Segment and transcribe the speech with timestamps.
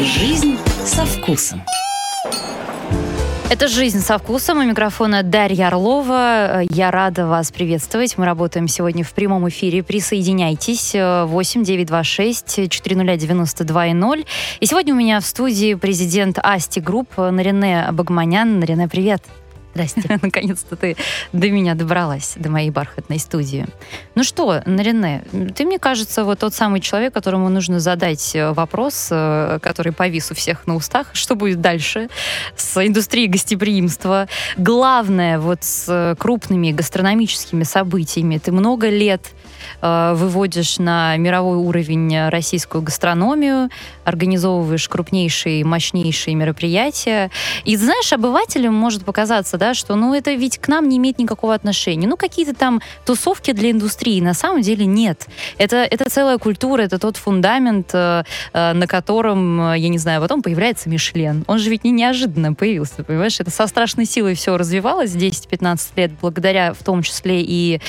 [0.00, 1.62] Жизнь со вкусом.
[3.50, 4.58] Это «Жизнь со вкусом».
[4.58, 6.62] У микрофона Дарья Орлова.
[6.70, 8.18] Я рада вас приветствовать.
[8.18, 9.82] Мы работаем сегодня в прямом эфире.
[9.82, 10.92] Присоединяйтесь.
[10.94, 14.24] 8 926 400 92 0.
[14.60, 18.58] И сегодня у меня в студии президент Asti Group Нарине Багманян.
[18.58, 19.22] Нарине, привет.
[19.74, 20.18] Здрасте.
[20.22, 20.96] Наконец-то ты
[21.32, 23.66] до меня добралась, до моей бархатной студии.
[24.14, 25.24] Ну что, Нарине,
[25.54, 30.30] ты, мне кажется, вот тот самый человек, которому нужно задать э, вопрос, э, который повис
[30.30, 31.08] у всех на устах.
[31.12, 32.08] Что будет дальше
[32.56, 34.28] с индустрией гостеприимства?
[34.56, 38.38] Главное, вот с э, крупными гастрономическими событиями.
[38.38, 39.32] Ты много лет
[39.80, 43.70] выводишь на мировой уровень российскую гастрономию,
[44.04, 47.30] организовываешь крупнейшие, мощнейшие мероприятия.
[47.64, 51.54] И знаешь, обывателям может показаться, да, что ну это ведь к нам не имеет никакого
[51.54, 52.06] отношения.
[52.06, 54.20] Ну какие-то там тусовки для индустрии.
[54.20, 55.26] На самом деле нет.
[55.58, 60.20] Это, это целая культура, это тот фундамент, э, э, на котором, э, я не знаю,
[60.20, 61.44] потом появляется Мишлен.
[61.46, 63.40] Он же ведь не неожиданно появился, понимаешь?
[63.40, 67.80] Это со страшной силой все развивалось 10-15 лет, благодаря в том числе и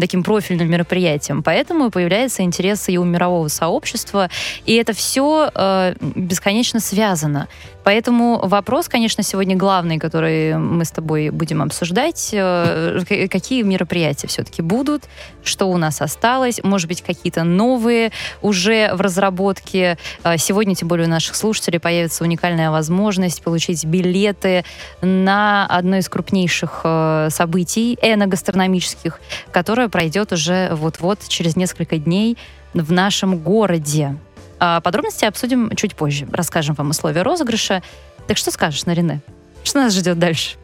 [0.00, 1.42] таким профильным мероприятиям.
[1.42, 4.30] Поэтому появляется интерес и у мирового сообщества.
[4.66, 7.48] И это все э, бесконечно связано.
[7.88, 12.30] Поэтому вопрос, конечно, сегодня главный, который мы с тобой будем обсуждать.
[12.32, 15.04] Э, какие мероприятия все-таки будут,
[15.42, 19.96] что у нас осталось, может быть, какие-то новые уже в разработке.
[20.22, 24.64] Э, сегодня, тем более, у наших слушателей появится уникальная возможность получить билеты
[25.00, 29.18] на одно из крупнейших э, событий эногастрономических,
[29.50, 32.36] которое пройдет уже вот-вот через несколько дней
[32.74, 34.16] в нашем городе.
[34.60, 36.26] А подробности обсудим чуть позже.
[36.32, 37.82] Расскажем вам условия розыгрыша.
[38.26, 39.20] Так что скажешь, Нарине?
[39.64, 40.56] Что нас ждет дальше?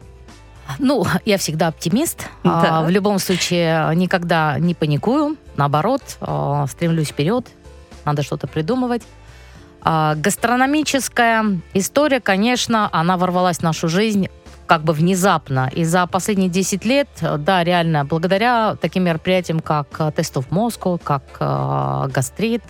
[0.79, 2.27] Ну, я всегда оптимист.
[2.43, 2.79] Да.
[2.79, 5.37] А, в любом случае, никогда не паникую.
[5.57, 7.47] Наоборот, а, стремлюсь вперед.
[8.03, 9.03] Надо что-то придумывать.
[9.81, 14.27] А, гастрономическая история, конечно, она ворвалась в нашу жизнь
[14.65, 15.69] как бы внезапно.
[15.71, 21.23] И за последние 10 лет, да, реально, благодаря таким мероприятиям, как Тест of Moscow, как
[21.39, 22.63] э, Гастрит,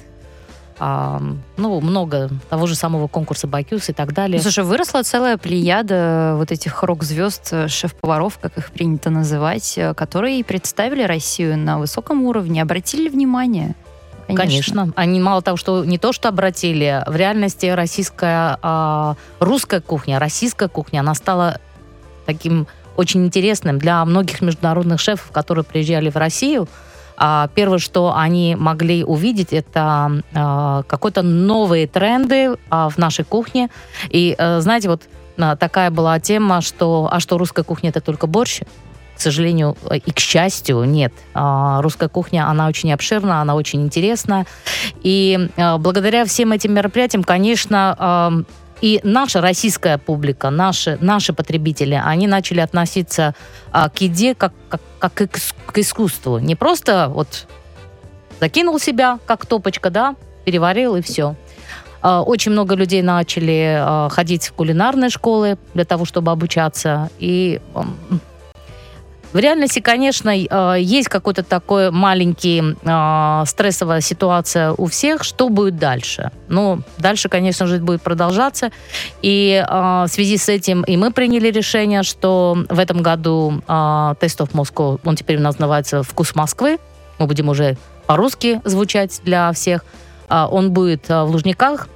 [0.78, 1.22] а,
[1.58, 4.42] ну, много того же самого конкурса Бакюс и так далее.
[4.42, 10.44] Слушай, выросла целая плеяда вот этих рок-звезд, э, шеф-поваров, как их принято называть, э, которые
[10.44, 13.76] представили Россию на высоком уровне, обратили внимание.
[14.28, 14.44] Конечно.
[14.46, 14.94] Конечно.
[14.96, 20.68] Они мало того, что не то, что обратили, в реальности российская, а, русская кухня, российская
[20.68, 21.60] кухня, она стала
[22.26, 26.68] таким очень интересным для многих международных шефов, которые приезжали в Россию.
[27.18, 33.70] А, первое, что они могли увидеть, это а, какой-то новые тренды а, в нашей кухне.
[34.10, 35.04] И, э, знаете, вот
[35.60, 38.62] такая была тема, что а что русская кухня это только борщ?
[39.16, 41.14] К сожалению и к счастью, нет.
[41.34, 44.46] Русская кухня, она очень обширна, она очень интересна.
[45.04, 45.50] И
[45.80, 48.46] благодаря всем этим мероприятиям, конечно,
[48.82, 53.34] и наша российская публика, наши, наши потребители, они начали относиться
[53.72, 55.30] а, к еде как, как, как
[55.68, 56.40] к искусству.
[56.40, 57.48] Не просто вот
[58.40, 61.36] закинул себя, как топочка, да, переварил и все.
[62.02, 67.10] А, очень много людей начали а, ходить в кулинарные школы для того, чтобы обучаться.
[67.18, 67.62] И
[69.36, 75.26] в реальности, конечно, э, есть какой-то такой маленький э, стрессовая ситуация у всех.
[75.26, 76.32] Что будет дальше?
[76.48, 78.72] Ну, дальше, конечно же, будет продолжаться.
[79.22, 83.62] И э, в связи с этим и мы приняли решение, что в этом году
[84.22, 86.80] Тест of Moscow, он теперь у нас называется «Вкус Москвы».
[87.20, 87.76] Мы будем уже
[88.08, 89.84] по-русски звучать для всех.
[90.30, 91.90] Он будет в Лужниках,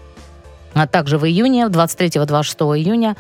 [0.74, 3.16] а также в июне, 23-26 июня.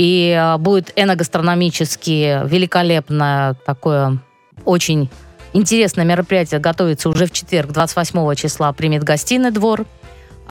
[0.00, 4.16] И а, будет эногастрономически великолепное такое
[4.64, 5.10] очень
[5.52, 9.84] интересное мероприятие готовится уже в четверг, 28 числа, примет гостиный двор.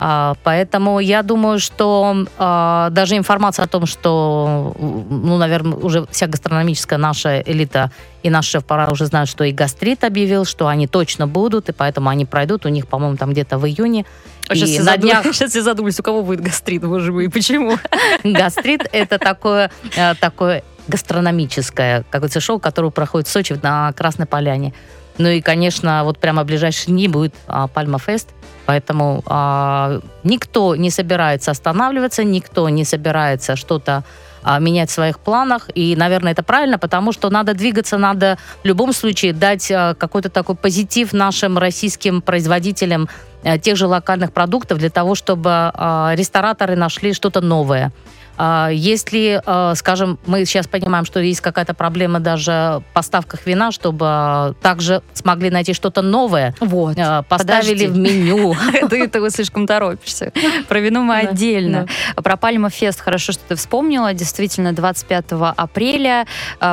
[0.01, 6.27] А, поэтому я думаю, что а, даже информация о том, что, ну, наверное, уже вся
[6.27, 7.91] гастрономическая наша элита
[8.23, 12.09] и наш шеф-пора уже знают, что и гастрит объявил, что они точно будут, и поэтому
[12.09, 12.65] они пройдут.
[12.65, 14.05] У них, по-моему, там где-то в июне
[14.47, 15.23] а сейчас, все на днях...
[15.33, 17.77] сейчас все задумались, у кого будет гастрит, боже мой, почему?
[18.23, 24.25] Гастрит– это такое, э, такое гастрономическое, как говорится, шоу, которое проходит в Сочи на Красной
[24.25, 24.73] Поляне.
[25.19, 28.29] Ну и, конечно, вот прямо в ближайшие дни будет а, Пальма Фест,
[28.69, 34.03] поэтому а, никто не собирается останавливаться, никто не собирается что-то
[34.43, 35.69] а, менять в своих планах.
[35.73, 40.29] И, наверное, это правильно, потому что надо двигаться, надо в любом случае дать а, какой-то
[40.29, 43.09] такой позитив нашим российским производителям
[43.43, 47.91] а, тех же локальных продуктов для того, чтобы а, рестораторы нашли что-то новое.
[48.41, 53.71] А, Если, а, скажем, мы сейчас понимаем, что есть какая-то проблема даже в поставках вина,
[53.73, 56.95] чтобы а, также смогли найти что-то новое, Вот.
[57.27, 57.87] поставили подожди.
[57.87, 58.55] в меню.
[58.89, 60.31] Ты этого слишком торопишься.
[60.69, 61.87] Про вино мы отдельно.
[62.15, 64.13] Про Пальма Фест хорошо, что ты вспомнила.
[64.13, 65.25] Действительно, 25
[65.57, 66.25] апреля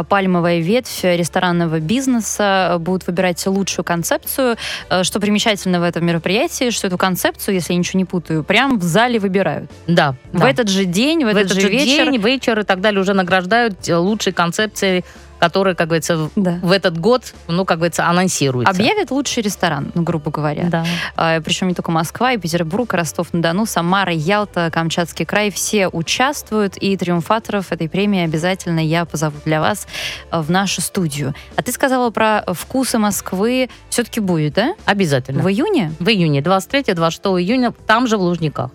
[0.08, 4.56] пальмовая ветвь ресторанного бизнеса будут выбирать лучшую концепцию.
[5.02, 8.82] Что примечательно в этом мероприятии, что эту концепцию, если я ничего не путаю, прям в
[8.84, 9.68] зале выбирают.
[9.88, 12.11] Да, В этот же день, в, в этот же вечер.
[12.11, 15.05] день, вечер и так далее уже награждают э, лучшие концепции,
[15.38, 16.58] которые, как говорится, Да.
[16.62, 18.70] в этот год, ну, как говорится, анонсируются.
[18.73, 20.64] Объявят лучший ресторан, ну, грубо говоря.
[20.70, 20.87] Да.
[21.14, 25.50] А, Причем не только Москва, и Петербург, Ростов-на-Дону, Самара, Ялта, Камчатский край.
[25.50, 29.87] Все участвуют, и триумфаторов этой премии обязательно я позову для вас
[30.32, 31.35] э, в нашу студию.
[31.55, 33.69] А ты сказала про вкусы Москвы.
[33.91, 34.75] Все-таки будет, да?
[34.87, 35.43] Обязательно.
[35.43, 35.93] В июне?
[35.99, 38.70] В июне, 23-26 июня, там же в Лужниках.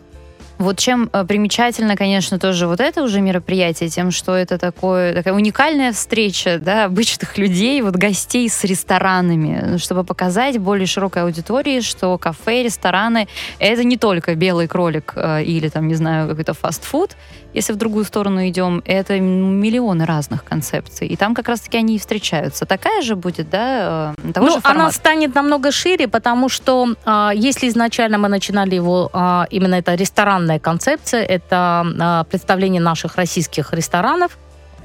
[0.61, 5.33] Вот чем э, примечательно, конечно, тоже вот это уже мероприятие, тем, что это такое, такая
[5.33, 12.15] уникальная встреча да, обычных людей, вот гостей с ресторанами, чтобы показать более широкой аудитории, что
[12.19, 13.27] кафе, рестораны—
[13.59, 17.17] это не только белый кролик э, или, там, не знаю, какой-то фастфуд,
[17.53, 21.07] если в другую сторону идем, это миллионы разных концепций.
[21.07, 22.65] И там как раз-таки они и встречаются.
[22.65, 27.31] Такая же будет, да, э, того ну, же она станет намного шире, потому что а,
[27.35, 33.73] если изначально мы начинали его, а, именно это ресторанная концепция, это а, представление наших российских
[33.73, 34.37] ресторанов,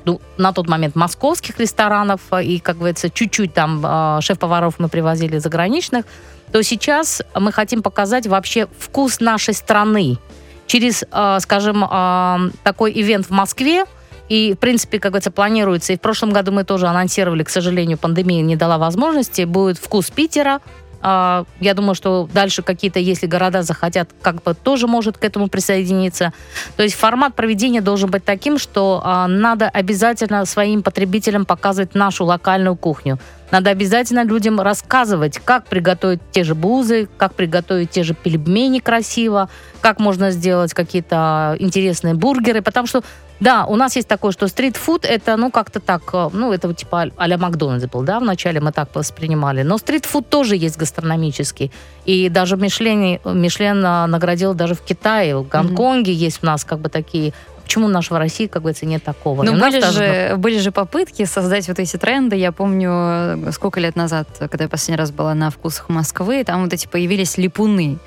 [0.04, 6.04] ну, на тот момент московских ресторанов, и, как говорится, чуть-чуть там шеф-поваров мы привозили заграничных,
[6.52, 10.18] то сейчас мы хотим показать вообще вкус нашей страны
[10.66, 13.84] через, а, скажем, а, такой ивент в Москве,
[14.28, 15.92] и, в принципе, как говорится, планируется.
[15.92, 19.42] И в прошлом году мы тоже анонсировали, к сожалению, пандемия не дала возможности.
[19.42, 20.60] Будет вкус Питера.
[21.00, 25.48] А, Я думаю, что дальше какие-то, если города захотят, как бы тоже может к этому
[25.48, 26.32] присоединиться.
[26.76, 32.74] То есть формат проведения должен быть таким, что надо обязательно своим потребителям показывать нашу локальную
[32.74, 33.18] кухню.
[33.50, 39.48] Надо обязательно людям рассказывать, как приготовить те же бузы, как приготовить те же пельмени красиво,
[39.80, 43.02] как можно сделать какие-то интересные бургеры, потому что
[43.38, 46.78] да, у нас есть такое, что стритфуд это, ну, как-то так, э, ну, это вот
[46.78, 49.62] типа а-ля Макдональдс был, да, вначале мы так воспринимали.
[49.62, 51.70] Но стритфуд тоже есть гастрономический.
[52.06, 56.78] И даже Мишлен, Мишлен а, наградил даже в Китае, в Гонконге есть у нас как
[56.78, 57.34] бы такие
[57.66, 59.42] Почему у нас в России, как говорится, нет такого?
[59.42, 62.36] Ну, были даже, же, были же попытки создать вот эти тренды.
[62.36, 66.62] Я помню, э, сколько лет назад, когда я последний раз была на вкусах Москвы, там
[66.62, 67.98] вот эти появились липуны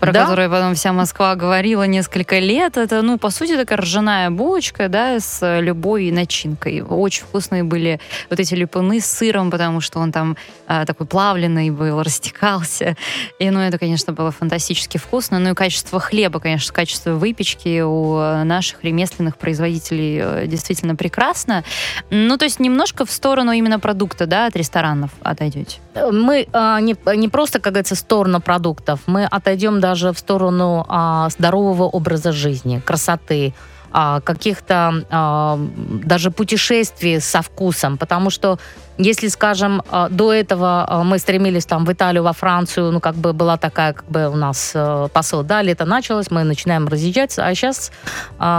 [0.00, 0.22] про Да?
[0.22, 2.76] которые потом вся Москва говорила несколько лет.
[2.76, 6.82] Это, ну, по сути, такая ржаная булочка, да, с любой начинкой.
[6.82, 8.00] Очень вкусные были
[8.30, 10.36] вот эти липуны с сыром, потому что он там
[10.66, 12.96] а, такой плавленый был, растекался.
[13.38, 15.38] И, ну, это, конечно, было фантастически вкусно.
[15.38, 21.64] Ну, и качество хлеба, конечно, качество выпечки у наших ремесленных производителей э, действительно прекрасно.
[22.10, 25.78] Ну, то есть немножко в сторону именно продукта, да, от ресторанов отойдете.
[25.94, 30.84] Мы а, не, не просто, как говорится, в сторону продуктов, мы отойдем даже в сторону
[30.88, 33.54] а, здорового образа жизни, красоты,
[33.96, 35.56] а, каких-то а,
[36.04, 38.58] даже путешествий со вкусом, потому что
[38.98, 43.14] если, скажем, а, до этого а, мы стремились там в Италию, во Францию, ну, как
[43.14, 47.46] бы была такая, как бы у нас э, посыл, да, лето началось, мы начинаем разъезжаться,
[47.46, 47.92] а сейчас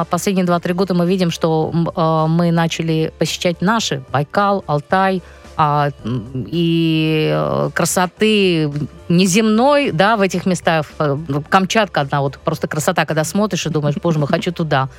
[0.10, 5.22] последние 2-3 года мы видим, что мы начали посещать наши, Байкал, Алтай,
[5.57, 5.90] а,
[6.48, 8.72] и э, красоты
[9.10, 10.88] неземной, да, в этих местах.
[11.00, 11.18] Э,
[11.50, 14.90] Камчатка одна, вот просто красота, когда смотришь и думаешь, боже мой, хочу туда.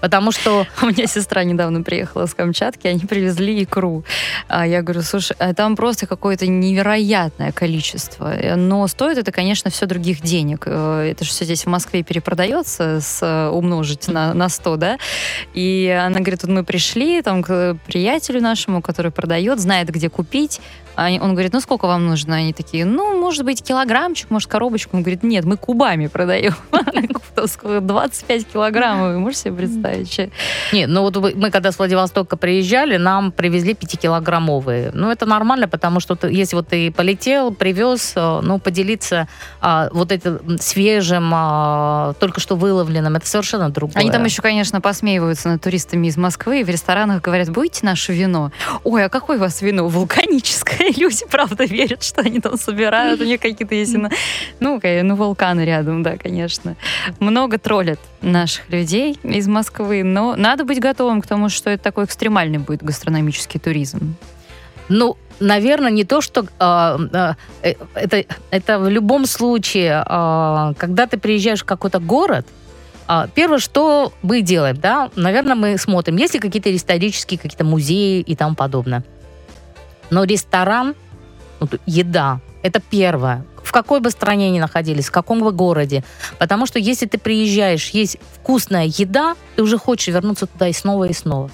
[0.00, 4.04] Потому что У меня сестра недавно приехала с Камчатки, они привезли икру.
[4.48, 8.34] А я говорю, слушай, а там просто какое-то невероятное количество.
[8.56, 10.64] Но стоит это, конечно, все других денег.
[10.66, 14.98] Э, Это же все здесь в Москве перепродается с умножить на, на 100, да?
[15.54, 20.60] И она говорит, вот мы пришли там к приятелю нашему, который продает, знает, где купить.
[20.96, 22.36] Он говорит, ну сколько вам нужно?
[22.36, 24.96] Они такие, ну, может быть, килограммчик, может, коробочку.
[24.96, 26.54] Он говорит, нет, мы кубами продаем.
[27.34, 30.30] Там сколько, 25 килограммов, вы можете себе представить?
[30.72, 34.90] Нет, ну вот мы когда с Владивостока приезжали, нам привезли 5-килограммовые.
[34.92, 39.28] Ну, это нормально, потому что если вот ты полетел, привез, э, ну, поделиться
[39.60, 43.96] а, вот этим свежим, а, только что выловленным, это совершенно другое.
[43.96, 48.12] Они там еще, конечно, посмеиваются над туристами из Москвы и в ресторанах говорят, будете наше
[48.12, 48.52] вино?
[48.84, 49.88] Ой, а какое у вас вино?
[49.88, 50.83] Вулканическое.
[50.96, 53.20] Люди, правда, верят, что они там собирают.
[53.20, 53.96] У них какие-то есть...
[54.60, 56.76] Ну, ка- ну, вулканы рядом, да, конечно.
[57.20, 62.04] Много троллят наших людей из Москвы, но надо быть готовым к тому, что это такой
[62.04, 64.16] экстремальный будет гастрономический туризм.
[64.88, 66.98] Ну, наверное, не то, что а,
[67.62, 72.46] э, это, это в любом случае, а, когда ты приезжаешь в какой-то город,
[73.06, 78.20] А, Первое, что мы делаем, да, наверное, мы смотрим, есть ли какие-то исторические, какие-то музеи
[78.22, 79.02] и тому подобное.
[80.10, 80.94] Но ресторан,
[81.86, 83.44] еда, это первое.
[83.62, 86.04] В какой бы стране ни находились, в каком бы городе.
[86.38, 91.04] Потому что если ты приезжаешь, есть вкусная еда, ты уже хочешь вернуться туда и снова,
[91.04, 91.50] и снова.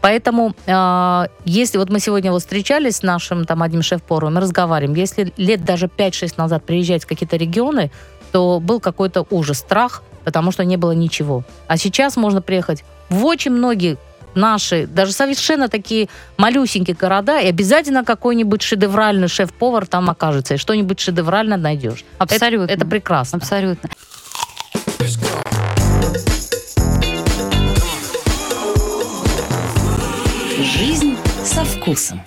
[0.00, 4.94] Поэтому, э, если вот мы сегодня вот встречались с нашим там одним шеф-поваром, мы разговариваем,
[4.98, 7.90] если лет даже 5-6 назад приезжать в какие-то регионы,
[8.30, 11.44] то был какой-то ужас, страх, потому что не было ничего.
[11.68, 13.96] А сейчас можно приехать в очень многие
[14.34, 21.00] наши, даже совершенно такие малюсенькие города, и обязательно какой-нибудь шедевральный шеф-повар там окажется, и что-нибудь
[21.00, 22.04] шедеврально найдешь.
[22.18, 22.64] Абсолютно.
[22.64, 23.38] Это, это прекрасно.
[23.38, 23.90] Абсолютно.
[30.58, 32.22] Жизнь со вкусом.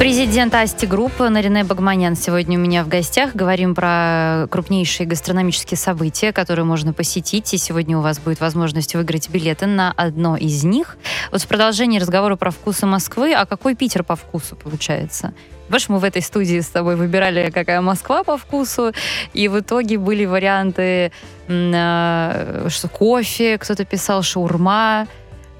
[0.00, 3.34] Президент Асти Группы Нарине Багманян сегодня у меня в гостях.
[3.34, 7.52] Говорим про крупнейшие гастрономические события, которые можно посетить.
[7.52, 10.96] И сегодня у вас будет возможность выиграть билеты на одно из них.
[11.30, 15.34] Вот в продолжении разговора про вкусы Москвы, а какой Питер по вкусу получается?
[15.66, 18.94] Понимаешь, мы в этой студии с тобой выбирали, какая Москва по вкусу,
[19.34, 21.12] и в итоге были варианты
[21.46, 25.06] э, что кофе, кто-то писал шаурма,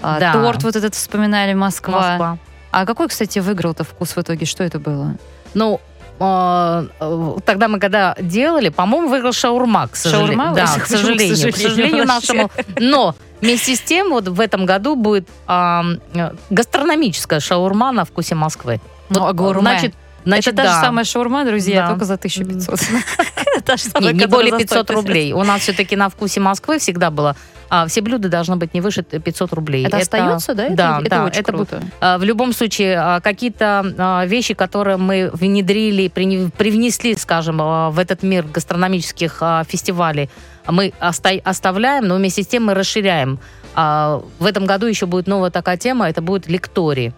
[0.01, 0.33] а, Да.
[0.33, 2.09] торт вот этот вспоминали Москва.
[2.09, 2.37] Москва.
[2.71, 4.45] А какой, кстати, выиграл-то вкус в итоге?
[4.45, 5.15] Что это было?
[5.53, 5.81] Ну,
[6.19, 10.37] э, э, тогда мы когда делали, по-моему, выиграл шаурма, к сожалению.
[10.37, 10.55] Шаурма?
[10.55, 11.51] Да, к сожалению.
[11.51, 12.51] к К сожалению нашему.
[12.79, 18.35] Но вместе с тем вот в этом году будет ам, э, гастрономическая шаурма на вкусе
[18.35, 18.79] Москвы.
[19.09, 19.61] Ну, а гурме?
[19.61, 20.81] Значит, значит, это та же да.
[20.81, 21.89] самая шаурма, друзья, Да.
[21.89, 22.79] только за 1500.
[23.65, 24.91] Та же Не, более за 500 150.
[24.91, 25.33] рублей.
[25.33, 27.35] У нас все-таки на вкусе Москвы всегда было.
[27.73, 29.85] А, все блюда должны быть не выше 500 рублей.
[29.85, 30.65] Это остается, да?
[30.65, 31.23] Это- Да, это да.
[31.25, 31.81] очень это круто.
[32.01, 37.97] а, В любом случае, а, какие-то а, вещи, которые мы внедрили, привнесли, скажем, а, в
[37.97, 40.29] этот мир гастрономических а, фестивалей,
[40.67, 43.39] мы оста- оставляем, но вместе с тем мы расширяем.
[43.73, 47.13] А, В этом году еще будет новая такая тема, это будет лекторий.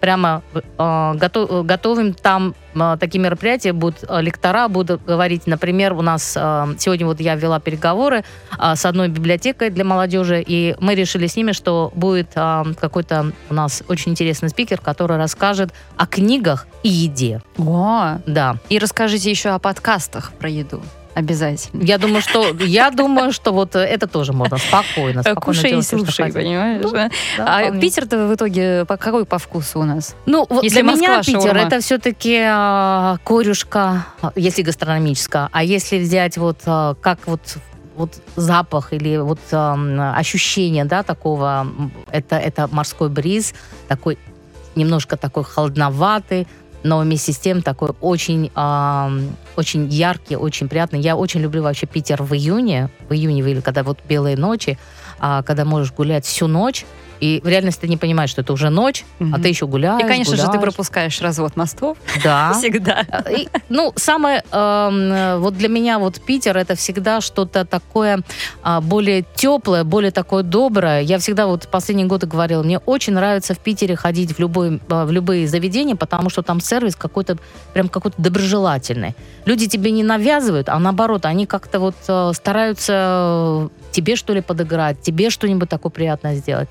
[0.00, 0.42] Прямо
[0.78, 6.68] гото- готовим там а, такие мероприятия, будут а, лектора, будут говорить, например, у нас а,
[6.78, 8.24] сегодня вот я вела переговоры
[8.58, 13.32] а, с одной библиотекой для молодежи, и мы решили с ними, что будет а, какой-то
[13.50, 17.42] у нас очень интересный спикер, который расскажет о книгах и еде.
[17.58, 18.56] О, Да.
[18.68, 20.80] и расскажите еще о подкастах про еду.
[21.14, 21.82] Обязательно.
[21.82, 25.72] Я думаю, что я думаю, что вот э, это тоже можно спокойно, спокойно Кушай и
[25.72, 26.82] делать что слушай, понимаешь?
[26.82, 27.10] Ну, да?
[27.36, 27.80] Да, А вполне.
[27.80, 30.14] Питер-то в итоге по какой по вкусу у нас?
[30.26, 31.60] Ну, вот Если для меня Москва, Питер шаурма.
[31.66, 35.48] это все-таки а, корюшка, а, если гастрономическая.
[35.50, 37.40] А если взять вот а, как вот
[37.96, 41.66] вот запах или вот ам, ощущение, да, такого,
[42.10, 43.52] это, это морской бриз,
[43.88, 44.16] такой
[44.74, 46.46] немножко такой холодноватый,
[46.82, 51.00] но вместе с тем такой очень, ам, очень яркий, очень приятный.
[51.00, 54.78] Я очень люблю вообще Питер в июне, в июне, или когда вот белые ночи,
[55.18, 56.84] а, когда можешь гулять всю ночь,
[57.20, 59.42] и в реальности ты не понимаешь, что это уже ночь, а Мгм.
[59.42, 60.62] ты еще гуляешь, И, конечно же, ты гуляешь.
[60.64, 61.98] пропускаешь развод мостов.
[62.24, 62.52] Да.
[62.58, 63.04] Всегда.
[63.10, 68.20] А, и, ну, самое, эм, э, вот для меня вот Питер это всегда что-то такое
[68.62, 71.00] а, более теплое, более такое доброе.
[71.02, 75.04] Я всегда вот последние годы говорила, мне очень нравится в Питере ходить в, любой, а,
[75.04, 77.36] в любые заведения, потому что там сервис какой-то,
[77.74, 79.14] прям какой-то доброжелательный.
[79.44, 84.40] Люди тебе не навязывают, а наоборот, они как-то вот э, стараются э, тебе что ли
[84.40, 86.68] подыграть, тебе что-нибудь такое приятное сделать.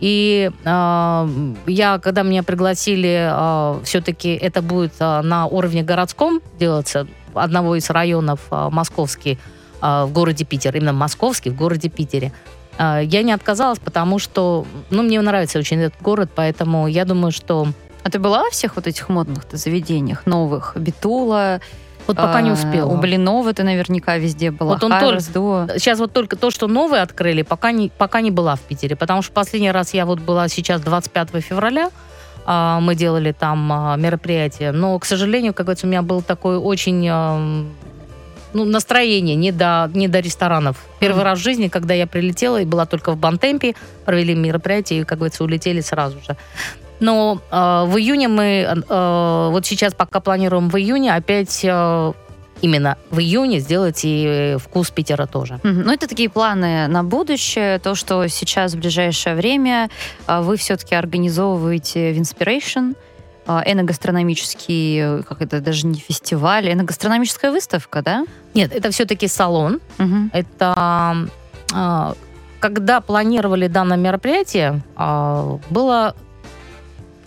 [0.00, 1.28] И э,
[1.66, 8.40] я, когда меня пригласили, все-таки это будет э, на уровне городском делаться, одного из районов
[8.50, 9.38] э, московский
[9.80, 12.32] э, в городе Питер, именно московский в городе Питере.
[12.78, 17.32] Э, я не отказалась, потому что, ну, мне нравится очень этот город, поэтому я думаю,
[17.32, 17.68] что
[18.04, 20.76] А ты была во всех вот этих модных заведениях новых?
[20.76, 21.60] Битула,
[22.06, 22.88] вот пока не а, успела.
[22.88, 24.74] У Блинова ты наверняка везде была.
[24.74, 25.68] Вот он Хайрес, Дуо.
[25.76, 28.96] Сейчас вот только то, что новые открыли, пока не, пока не была в Питере.
[28.96, 31.90] Потому что последний раз я вот была сейчас 25 февраля,
[32.44, 34.72] а, мы делали там а, мероприятие.
[34.72, 37.68] Но, к сожалению, как говорится, у меня был такой очень ам,
[38.52, 40.76] ну, настроение не до, не до ресторанов.
[40.98, 41.24] Первый Мгм.
[41.24, 45.18] раз в жизни, когда я прилетела и была только в Бантемпе, провели мероприятие и, как
[45.18, 46.36] говорится, улетели сразу же.
[47.02, 47.56] Но э,
[47.86, 52.12] в июне мы, э, вот сейчас пока планируем в июне опять э,
[52.62, 55.58] именно в июне сделать и вкус Питера тоже.
[55.64, 55.82] Мгм.
[55.82, 57.80] Ну, это такие планы на будущее.
[57.80, 59.90] То, что сейчас в ближайшее время
[60.26, 62.94] а, вы все-таки организовываете в Inspiration
[63.46, 68.24] а, эногастрономический, э, как это даже не фестиваль, эногастрономическая выставка, да?
[68.54, 69.80] Нет, это все-таки салон.
[69.98, 70.30] Мгм.
[70.32, 71.28] Это
[72.60, 76.14] когда планировали данное мероприятие, была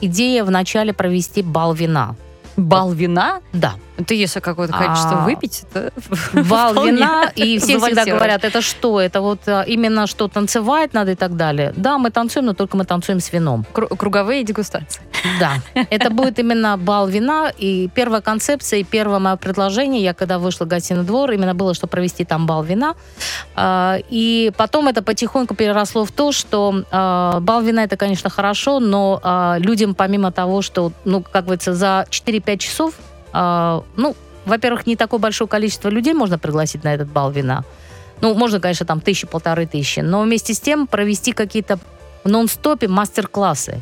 [0.01, 2.15] идея вначале провести бал вина.
[2.57, 3.41] Бал вина?
[3.53, 3.75] Да.
[4.07, 5.91] Ты если какое-то количество А, выпить, это
[6.49, 8.99] Бал вполне вина, и все всегда говорят, это что?
[8.99, 11.73] Это вот а, именно что, танцевать надо и так далее.
[11.77, 13.65] Да, мы танцуем, но только мы танцуем с вином.
[13.73, 15.01] Кру- круговые дегустации.
[15.39, 15.53] Да,
[15.89, 17.51] это будет именно бал вина.
[17.57, 21.73] И первая концепция, и первое мое предложение, я когда вышла в гостиный двор, именно было,
[21.73, 22.95] что провести там бал вина.
[23.55, 28.79] А, И потом это потихоньку переросло в то, что а, бал вина это, конечно, хорошо,
[28.79, 32.93] но людям помимо того, что, ну, как говорится, за 4-5 часов,
[33.95, 34.15] ну,
[34.45, 37.63] во-первых, не такое большое количество людей можно пригласить на этот бал вина.
[38.21, 41.79] Ну, можно, конечно, там тысячу, полторы тысячи, но вместе с тем провести какие-то
[42.23, 43.81] в нон-стопе мастер-классы.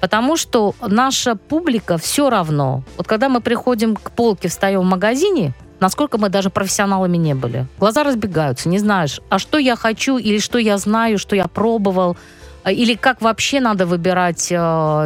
[0.00, 2.82] Потому что наша публика все равно.
[2.96, 7.66] Вот когда мы приходим к полке, встаем в магазине, насколько мы даже профессионалами не были.
[7.78, 12.16] Глаза разбегаются, не знаешь, а что я хочу, или что я знаю, что я пробовал,
[12.64, 14.56] а, или как вообще надо выбирать э,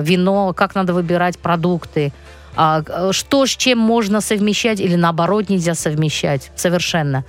[0.02, 2.37] вино, как надо выбирать продукты, а,
[3.12, 7.24] что с чем можно совмещать, или наоборот нельзя совмещать совершенно.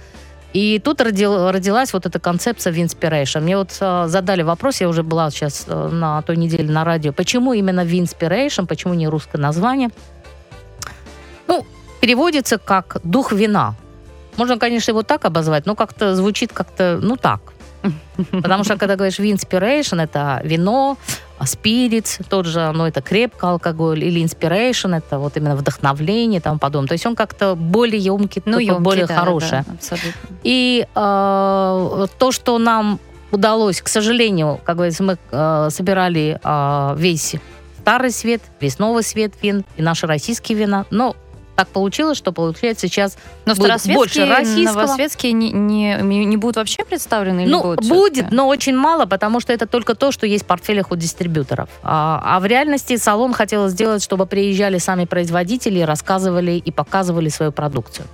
[0.54, 3.42] И тут родил- родилась вот эта концепция Winspiration.
[3.42, 7.14] Мне вот э, задали вопрос, я уже была сейчас э, на той неделе на радио,
[7.14, 9.90] почему именно Winspiration, почему не русское название?
[11.46, 11.66] Ну,
[12.02, 13.76] переводится как «дух вина».
[14.38, 17.42] Можно, конечно, его так обозвать, но как-то звучит как-то, ну, так.
[18.32, 20.98] Потому что, когда говоришь Winspiration, это вино,
[21.40, 26.44] а спирит, тот же, ну, это крепкий алкоголь, или inspiration, это вот именно вдохновление и
[26.44, 26.90] тому подобное.
[26.90, 29.64] То есть он как-то более емкий, Ну, ёмкий, более да, хороший.
[29.66, 30.12] да, абсолютно.
[30.44, 33.00] И э, то, что нам
[33.32, 37.36] удалось, к сожалению, как говорится, мы э, собирали э, весь
[37.80, 41.16] старый свет, весь новый свет вин и наши российские вина, но
[41.60, 44.84] так получилось, что получается сейчас Но будет больше российского.
[44.84, 47.46] новосветские не, не, не будут вообще представлены?
[47.46, 50.90] Ну, будут будет, но очень мало, потому что это только то, что есть в портфелях
[50.92, 51.68] у дистрибьюторов.
[51.84, 57.52] А, а в реальности салон хотел сделать, чтобы приезжали сами производители, рассказывали и показывали свою
[57.52, 58.08] продукцию.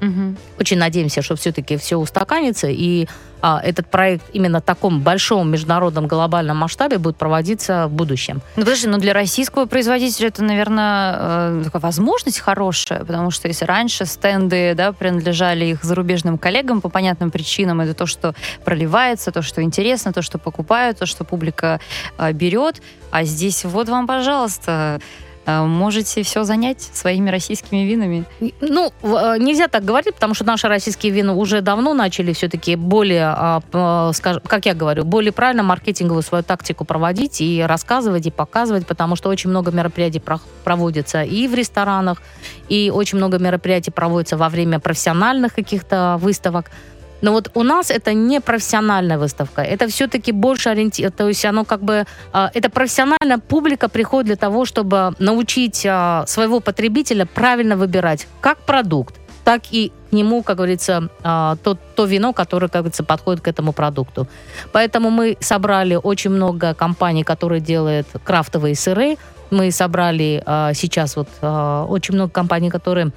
[0.00, 0.36] Мгм.
[0.58, 3.06] Очень надеемся, что все-таки все устаканится, и
[3.42, 8.42] а, этот проект именно в таком большом международном глобальном масштабе будет проводиться в будущем.
[8.56, 13.64] Ну, подожди, ну для российского производителя это, наверное, э, такая возможность хорошая, потому что если
[13.64, 18.34] раньше стенды да, принадлежали их зарубежным коллегам по понятным причинам, это то, что
[18.64, 21.80] проливается, то, что интересно, то, что покупают, то, что публика
[22.18, 25.00] э, берет, а здесь вот вам, пожалуйста,
[25.66, 28.24] можете все занять своими российскими винами.
[28.60, 33.26] Ну, э, нельзя так говорить, потому что наши российские вина уже давно начали все-таки более,
[33.26, 38.86] а, скажем, как я говорю, более правильно маркетинговую свою тактику проводить и рассказывать, и показывать,
[38.86, 42.22] потому что очень много мероприятий про- проводится и в ресторанах,
[42.68, 46.70] и очень много мероприятий проводится во время профессиональных каких-то выставок.
[47.22, 51.64] Но вот у нас это не профессиональная выставка, это все-таки больше ориентир, то есть оно
[51.64, 57.76] как бы, а, это профессиональная публика приходит для того, чтобы научить а, своего потребителя правильно
[57.76, 62.82] выбирать как продукт, так и к нему, как говорится, а, то, то вино, которое, как
[62.82, 64.26] говорится, подходит к этому продукту.
[64.72, 69.16] Поэтому мы собрали очень много компаний, которые делают крафтовые сыры.
[69.50, 73.10] Мы собрали сейчас вот очень много компаний, которые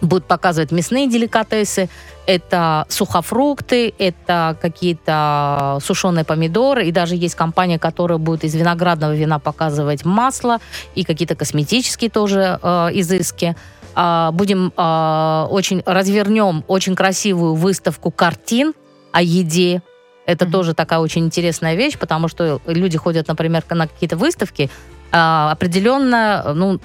[0.00, 1.88] будут показывать мясные деликатесы,
[2.26, 9.38] это сухофрукты, это какие-то сушеные помидоры, и даже есть компания, которая будет из виноградного вина
[9.38, 10.58] показывать масло
[10.94, 13.56] и какие-то косметические тоже э, изыски.
[13.94, 18.74] А, будем а, очень развернем очень красивую выставку картин
[19.10, 19.82] о еде.
[20.24, 20.52] Это Мгм.
[20.52, 24.70] тоже такая очень интересная вещь, потому что люди ходят, например, на какие-то выставки,
[25.10, 26.78] а, определенно, ну,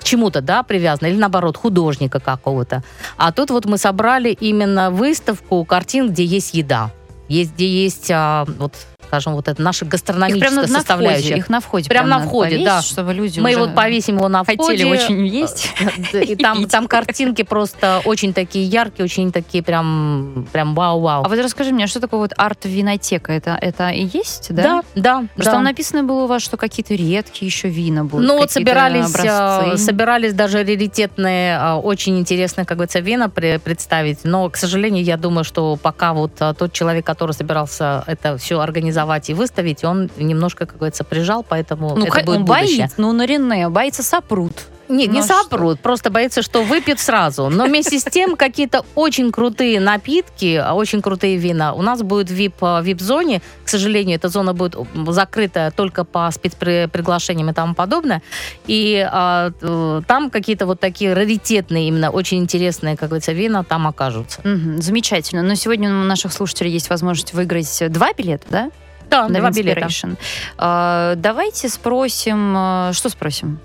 [0.00, 2.82] к чему-то, да, привязано, или наоборот, художника какого-то.
[3.16, 6.90] А тут вот мы собрали именно выставку картин, где есть еда,
[7.28, 8.74] есть, где есть, а, вот,
[9.10, 11.22] скажем, вот это наша Их гастрономическая прям на, на составляющая.
[11.22, 11.88] входе, их на входе.
[11.88, 12.82] Прям на входе, повесить, да.
[12.82, 14.62] Чтобы люди Мы вот повесим его на входе.
[14.62, 15.68] хотели очень есть.
[16.12, 21.24] И там, там картинки просто очень такие яркие, очень такие прям, прям вау-вау.
[21.24, 23.32] А вот расскажи мне, что такое вот арт-винотека?
[23.32, 24.62] Это, это и есть, да?
[24.62, 25.52] Да, да, Просто да.
[25.52, 28.26] там написано было у вас, что какие-то редкие еще вина будут.
[28.28, 29.26] Ну вот собирались, образцы.
[29.28, 34.20] а, собирались даже раритетные, а, очень интересные, как говорится, вина пре- представить.
[34.24, 38.60] Но, к сожалению, я думаю, что пока вот а, тот человек, который собирался это все
[38.60, 38.99] организовать
[39.30, 42.78] и выставить, он немножко, как говорится, прижал, поэтому Ну, это будет он будущее.
[42.78, 44.52] боится, ну, на Рене, боится сопрут.
[44.90, 45.42] Нет, не Ну, что?
[45.44, 47.48] сопрут, просто боится, что выпьют сразу.
[47.48, 51.74] Но вместе с тем какие-то очень крутые напитки, а, очень крутые вина.
[51.74, 53.40] У нас будет VIP, а, VIP-зоне.
[53.64, 58.20] К сожалению, эта зона будет закрыта только по спецприглашениям и тому подобное.
[58.66, 63.86] И а, э, там какие-то вот такие раритетные, именно очень интересные, как говорится, вина там
[63.86, 64.40] окажутся.
[64.42, 65.42] Мгм, замечательно.
[65.42, 68.70] Но сегодня у наших слушателей есть возможность выиграть два билета, да?
[69.10, 69.80] Да, на два билета.
[69.80, 70.16] Winspiration.
[70.56, 73.58] А, давайте спросим, а, что спросим?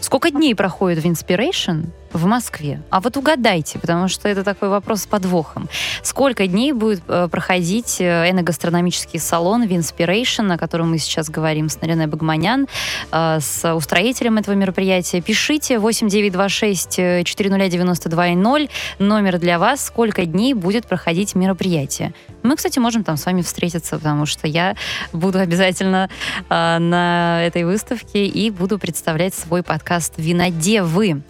[0.00, 2.80] Сколько дней проходит в Inspiration в Москве?
[2.90, 5.68] А вот угадайте, потому что это такой вопрос с подвохом.
[6.02, 11.68] Сколько дней будет э, проходить э, эногастрономический салон в Inspiration, о котором мы сейчас говорим
[11.68, 12.66] с Нариной Багманян,
[13.10, 15.20] э, с устроителем этого мероприятия?
[15.20, 22.12] Пишите 8926 400 92 номер для вас, сколько дней будет проходить мероприятие.
[22.42, 24.74] Мы, кстати, можем там с вами встретиться, потому что я
[25.12, 26.10] буду обязательно
[26.48, 31.22] на этой выставке и буду представлять свой подкаст «Винодевы».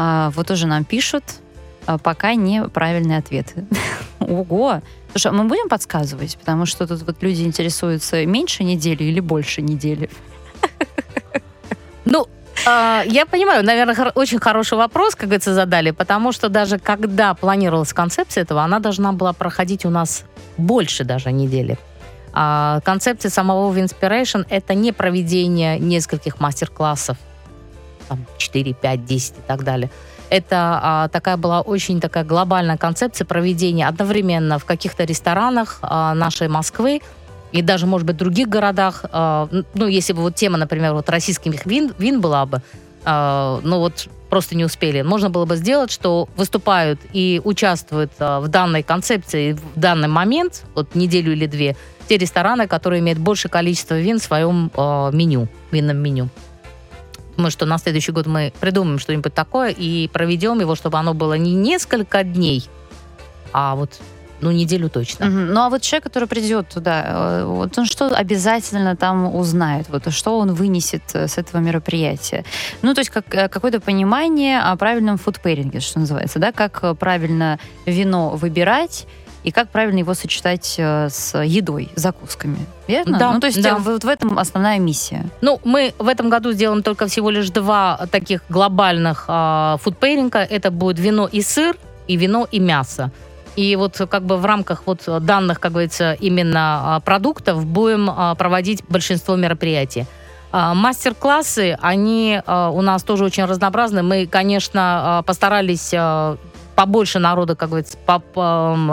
[0.00, 1.24] Э, вот тоже нам пишут,
[1.86, 3.66] э, пока неправильные ответы.
[4.20, 4.80] Ого!
[5.12, 6.36] Слушай, а мы будем подсказывать?
[6.38, 10.08] Потому что тут вот люди интересуются меньше недели или больше недели.
[12.04, 12.26] Ну,
[12.66, 17.92] а, я понимаю, наверное, очень хороший вопрос, как говорится, задали, потому что даже когда планировалась
[17.92, 20.24] концепция этого, она должна была проходить у нас
[20.56, 21.78] больше даже недели.
[22.32, 27.16] А концепция самого Winspiration— это не проведение нескольких мастер-классов,
[28.10, 29.90] там 4, 5, 10 и так далее.
[30.28, 36.48] Это а, такая была очень такая глобальная концепция проведения одновременно в каких-то ресторанах а, нашей
[36.48, 37.00] Москвы,
[37.52, 41.66] и даже, может быть, других городах, э, ну, если бы вот тема, например, вот российских
[41.66, 42.62] вин, вин была бы,
[43.04, 45.02] э, ну вот просто не успели.
[45.02, 50.62] Можно было бы сделать, что выступают и участвуют э, в данной концепции в данный момент,
[50.74, 51.76] вот неделю или две,
[52.08, 56.28] те рестораны, которые имеют большее количество вин в своем э, меню, винном меню.
[57.36, 61.34] Думаю, что на следующий год мы придумаем что-нибудь такое и проведем его, чтобы оно было
[61.34, 62.68] не несколько дней,
[63.52, 64.00] а вот
[64.40, 65.26] ну, неделю точно.
[65.26, 65.34] Угу.
[65.52, 69.86] Ну, а вот человек, который придет туда, э, вот он что обязательно там узнает?
[69.88, 72.44] Вот что он вынесет э, с этого мероприятия?
[72.82, 76.52] Ну, то есть как, э, какое-то понимание о правильном фудпейринге, что называется, да?
[76.52, 79.06] Как правильно вино выбирать,
[79.44, 82.58] и как правильно его сочетать с едой, закусками.
[82.86, 83.18] Верно?
[83.18, 83.32] Да.
[83.32, 83.76] Ну, то есть да.
[83.78, 85.24] вот в этом основная миссия.
[85.40, 90.40] Ну, мы в этом году сделаем только всего лишь два таких глобальных э, фудпейринга.
[90.40, 91.76] Это будет вино и сыр,
[92.06, 93.10] и вино и мясо.
[93.56, 98.34] И вот как бы в рамках вот данных, как говорится, именно а, продуктов будем а,
[98.34, 100.06] проводить большинство мероприятий.
[100.52, 104.02] Мастер-классы, они у нас тоже очень разнообразны.
[104.02, 105.94] Мы, конечно, постарались
[106.80, 107.98] побольше народа, как говорится,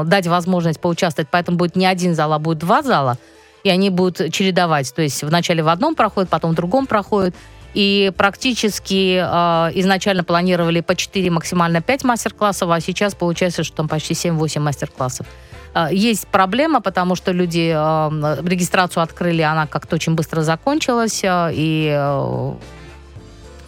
[0.10, 3.17] дать возможность поучаствовать, поэтому будет не один зал, а будет два зала,
[3.63, 4.93] и они будут чередовать.
[4.93, 7.34] То есть вначале в одном проходит, потом в другом проходит.
[7.73, 13.88] И практически э, изначально планировали по 4, максимально 5 мастер-классов, а сейчас получается, что там
[13.88, 15.26] почти 7-8 мастер-классов.
[15.73, 21.23] Э, есть проблема, потому что люди э, регистрацию открыли, она как-то очень быстро закончилась.
[21.23, 22.54] Э, и, э,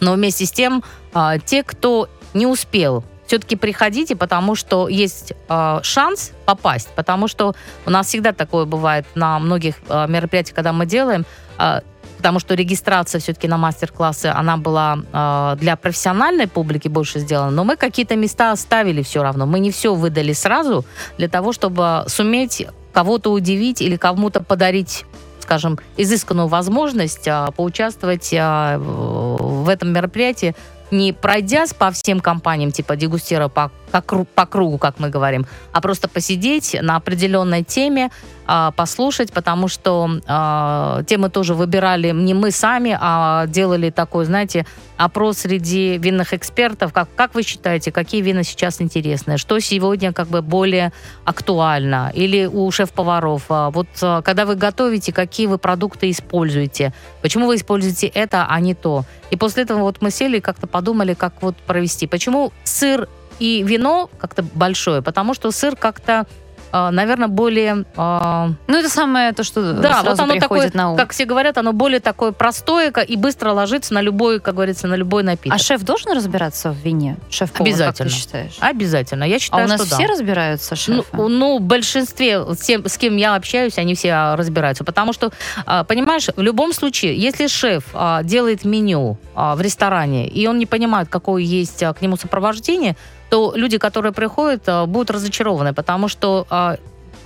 [0.00, 0.82] но вместе с тем,
[1.14, 7.54] э, те, кто не успел все-таки приходите, потому что есть э, шанс попасть, потому что
[7.86, 11.24] у нас всегда такое бывает на многих э, мероприятиях, когда мы делаем,
[11.56, 11.80] э,
[12.16, 17.62] потому что регистрация все-таки на мастер-классы, она была э, для профессиональной публики больше сделана, но
[17.62, 19.46] мы какие-то места оставили все равно.
[19.46, 20.84] Мы не все выдали сразу
[21.16, 25.04] для того, чтобы суметь кого-то удивить или кому-то подарить
[25.40, 30.54] скажем, изысканную возможность а, поучаствовать а, в этом мероприятии
[30.90, 35.80] не пройдясь по всем компаниям, типа дегустира по, по, по кругу, как мы говорим, а
[35.80, 38.10] просто посидеть на определенной теме,
[38.50, 44.66] э, послушать, потому что э, темы тоже выбирали не мы сами, а делали такой, знаете,
[44.96, 46.92] опрос среди винных экспертов.
[46.92, 49.38] Как, как вы считаете, какие вина сейчас интересны?
[49.38, 50.92] Что сегодня как бы более
[51.24, 52.10] актуально?
[52.14, 53.44] Или у шеф-поваров?
[53.48, 53.88] А, вот
[54.24, 56.92] когда вы готовите, какие вы продукты используете?
[57.22, 59.04] Почему вы используете это, а не то?
[59.30, 62.06] И после этого вот мы сели и как-то подумали, как вот провести.
[62.06, 63.08] Почему сыр
[63.38, 65.02] и вино как-то большое?
[65.02, 66.26] Потому что сыр как-то а,
[66.72, 67.84] наверное, более...
[67.96, 70.96] А, ну, это самое то, что да, вот оно такое, на ум.
[70.96, 74.94] как все говорят, оно более такое простое и быстро ложится на любой, как говорится, на
[74.94, 75.54] любой напиток.
[75.54, 77.16] А шеф должен разбираться в вине?
[77.30, 77.92] Шеф Обязательно.
[77.92, 78.56] как ты считаешь?
[78.60, 79.24] Обязательно.
[79.24, 80.12] Я считаю, а у нас что все да.
[80.12, 81.04] разбираются, шефы?
[81.12, 84.84] Ну, ну, в большинстве, с, тем, с кем я общаюсь, они все разбираются.
[84.84, 85.30] Потому что,
[85.66, 87.84] а, понимаешь, в любом случае, если шеф
[88.22, 92.96] делает меню в ресторане, и он не понимает, какое есть к нему сопровождение,
[93.30, 96.76] то люди, которые приходят, э, будут разочарованы, потому что э,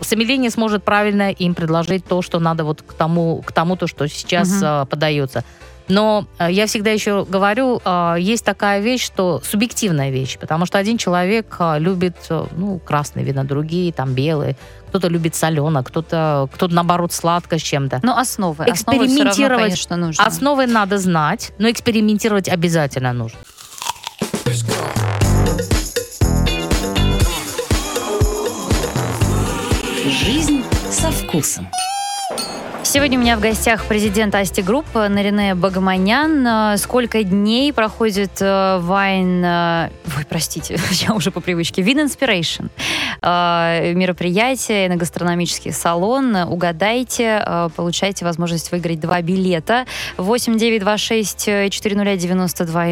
[0.00, 3.86] сомелье не сможет правильно им предложить то, что надо вот к тому, к тому то,
[3.86, 4.86] что сейчас угу.
[4.86, 5.44] подается.
[5.86, 7.78] Но я всегда еще говорю,
[8.16, 12.16] есть такая вещь, что субъективная вещь, потому что один человек любит
[12.56, 14.56] ну, красные вина, другие там белые,
[14.94, 18.00] кто-то любит солено, кто-то, кто-то наоборот сладко с чем-то.
[18.02, 20.24] Но основы, экспериментировать, основы равно, конечно, нужно.
[20.24, 23.40] Основы надо знать, но экспериментировать обязательно нужно.
[24.46, 25.23] Жизнь со
[31.34, 31.66] вкусом.
[32.94, 36.78] Сегодня у меня в гостях президент Asti Group Нарине Багаманян.
[36.78, 39.44] Сколько дней проходит э, Wine...
[39.44, 41.82] э, Ой, простите, я уже по привычке.
[41.82, 42.70] Вин Inspiration.
[43.20, 46.36] Э, Мероприятие на гастрономический салон.
[46.36, 49.86] Угадайте, получайте возможность выиграть два билета.
[50.16, 52.84] 8926 400 92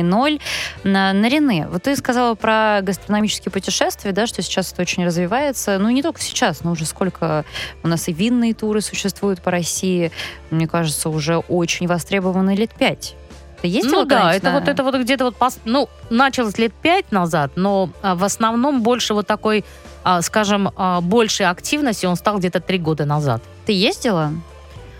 [0.82, 5.78] На- Нарине, вот ты сказала про гастрономические путешествия, да, что сейчас это очень развивается.
[5.78, 7.44] Ну, не только сейчас, но уже сколько
[7.84, 9.91] у нас и винные туры существуют по России.
[10.50, 13.16] Мне кажется, уже очень востребованы лет пять.
[13.62, 17.90] Ездила Ну да, это вот это вот где-то вот, ну, началось лет пять назад, но
[18.02, 19.64] а, в основном больше вот такой,
[20.02, 23.40] а, скажем, а, большей активности он стал где-то три года назад.
[23.64, 24.32] Ты ездила?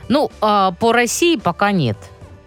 [0.08, 1.96] Ну, а, по России пока нет.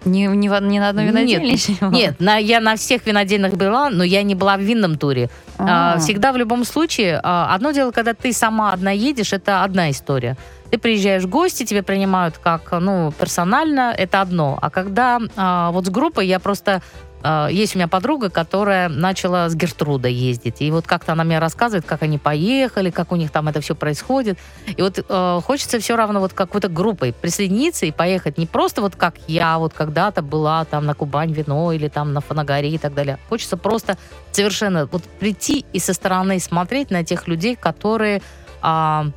[0.05, 1.91] Ни, ни, ни на одной Нет, винодельне еще не была?
[1.91, 5.29] Нет, на, я на всех винодельных была, но я не была в винном туре.
[5.57, 5.99] А, А.
[5.99, 10.37] всегда в любом случае, а, одно дело, когда ты сама одна едешь, это одна история.
[10.71, 14.57] Ты приезжаешь в гости, тебя принимают как, ну, персонально, это одно.
[14.61, 16.81] А когда а, вот с группой я просто...
[17.27, 20.61] а, Есть у меня подруга, которая начала с Гертруда ездить.
[20.61, 23.73] И вот как-то она мне рассказывает, как они поехали, как у них там это все
[23.73, 24.37] происходит.
[24.67, 28.37] И вот э, хочется все равно вот какой-то группой присоединиться и поехать.
[28.37, 32.21] Не просто вот как я вот когда-то была там на Кубань вино или там на
[32.21, 33.17] Фанагаре и так далее.
[33.27, 33.97] Хочется просто
[34.31, 38.21] совершенно вот прийти и со стороны смотреть на тех людей, которые
[38.61, 39.07] а,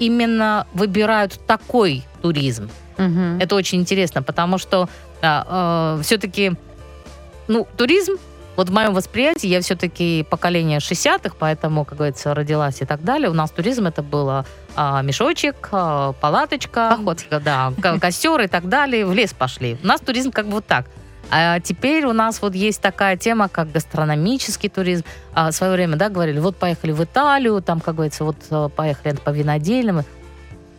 [0.00, 2.68] именно выбирают такой туризм.
[2.96, 3.38] Мгм.
[3.38, 4.88] Это очень интересно, потому что
[5.20, 6.56] все-таки,
[7.48, 8.16] ну, туризм,
[8.56, 13.30] вот в моем восприятии, я все-таки поколение 60-х, поэтому, как говорится, родилась и так далее.
[13.30, 17.24] У нас туризм это было а, мешочек, а, палаточка, Поход.
[17.30, 19.78] да, ко- костер и так далее, в лес пошли.
[19.82, 20.86] У нас туризм как бы вот так.
[21.30, 25.04] А теперь у нас вот есть такая тема, как гастрономический туризм.
[25.34, 28.68] А, в свое время, да, говорили, вот поехали в Италию, там, как говорится, вот э,
[28.74, 30.02] поехали по винодельным.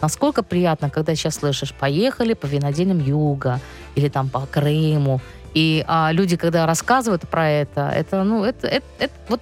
[0.01, 3.59] Насколько приятно, когда сейчас слышишь, поехали по винодельным юга
[3.95, 5.21] или там по Крыму.
[5.53, 9.41] И а, люди, когда рассказывают про это, это, ну, это, это, это вот,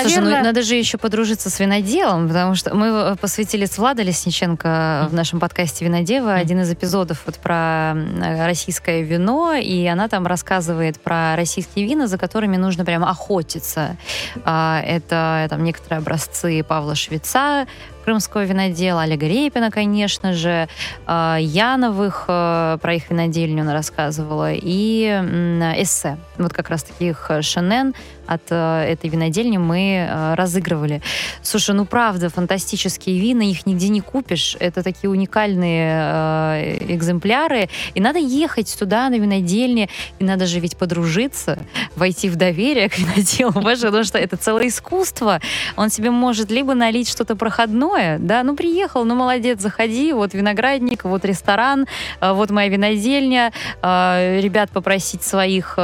[0.00, 0.38] Слушай, наверное...
[0.38, 5.08] ну надо же еще подружиться с виноделом, потому что мы э, посвятили с Владой Лесниченко
[5.10, 10.26] в нашем подкасте «Винодева» один из эпизодов вот про э, российское вино, и она там
[10.26, 13.96] рассказывает про российские вина, за которыми нужно прям охотиться.
[14.44, 17.66] А, Это там некоторые образцы Павла Швеца,
[18.04, 20.68] крымского винодела, Олега Репина, конечно же,
[21.06, 25.06] а, Яновых, про их винодельню она рассказывала, и
[25.76, 26.18] эссе.
[26.38, 27.94] Вот как раз таких Шенен
[28.26, 31.02] от э, этой винодельни мы э, разыгрывали.
[31.42, 34.56] Слушай, ну правда, фантастические вина, их нигде не купишь.
[34.60, 37.68] Это такие уникальные э, экземпляры.
[37.94, 41.58] И надо ехать туда, на винодельне, и надо же ведь подружиться,
[41.96, 45.40] войти в доверие к виноделу, потому что это целое искусство.
[45.76, 51.04] Он себе может либо налить что-то проходное, да, ну приехал, ну молодец, заходи, вот виноградник,
[51.04, 51.86] вот ресторан,
[52.20, 55.78] вот моя винодельня, ребят попросить своих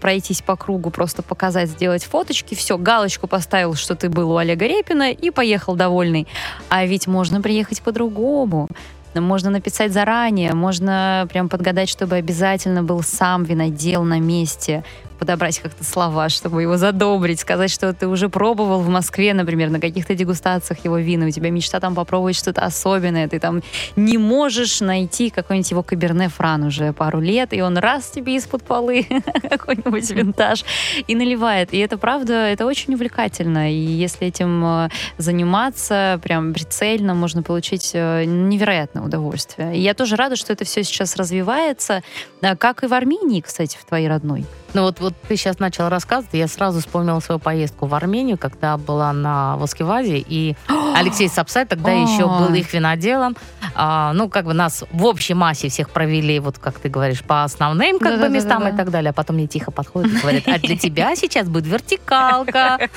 [0.00, 4.66] пройтись по кругу, просто показать, сделать фоточки, все, галочку поставил, что ты был у Олега
[4.66, 6.26] Репина и поехал довольный.
[6.68, 8.68] А ведь можно приехать по-другому.
[9.14, 14.84] Можно написать заранее, можно прям подгадать, чтобы обязательно был сам винодел на месте,
[15.22, 19.78] подобрать как-то слова, чтобы его задобрить, сказать, что ты уже пробовал в Москве, например, на
[19.78, 23.62] каких-то дегустациях его вина, у тебя мечта там попробовать что-то особенное, ты там
[23.94, 28.64] не можешь найти какой-нибудь его каберне фран уже пару лет, и он раз тебе из-под
[28.64, 29.06] полы
[29.48, 30.64] какой-нибудь винтаж
[31.06, 31.72] и наливает.
[31.72, 33.72] И это правда, это очень увлекательно.
[33.72, 39.76] И если этим э, заниматься прям прицельно, можно получить э, невероятное удовольствие.
[39.76, 42.02] И я тоже рада, что это все сейчас развивается,
[42.40, 44.44] э, как и в Армении, кстати, в твоей родной.
[44.74, 48.76] Ну вот, вот ты сейчас начал рассказывать, я сразу вспомнила свою поездку в Армению, когда
[48.76, 50.56] была на Воскевазе, и
[50.96, 53.36] Алексей Сапсай тогда еще был их виноделом.
[53.74, 57.44] А, ну, как бы нас в общей массе всех провели, вот как ты говоришь, по
[57.44, 59.10] основным как бы местам и так далее.
[59.10, 62.78] А потом мне тихо подходит и говорит, а для тебя сейчас будет вертикалка.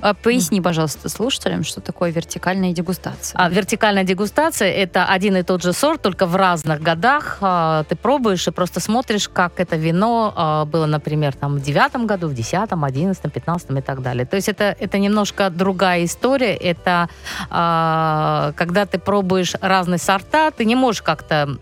[0.00, 3.38] А Поясни, пожалуйста, слушателям, что такое вертикальная дегустация.
[3.38, 7.38] А вертикальная дегустация– это один и тот же сорт, только в разных годах.
[7.40, 12.06] А, Ты пробуешь и просто смотришь, как это вино а, было, например, там в девятом
[12.06, 14.26] году, в десятом, одиннадцатом, пятнадцатом и так далее.
[14.26, 16.54] То есть это, это немножко другая история.
[16.54, 17.08] Это
[17.50, 21.58] а, когда ты пробуешь разные сорта, ты не можешь как-то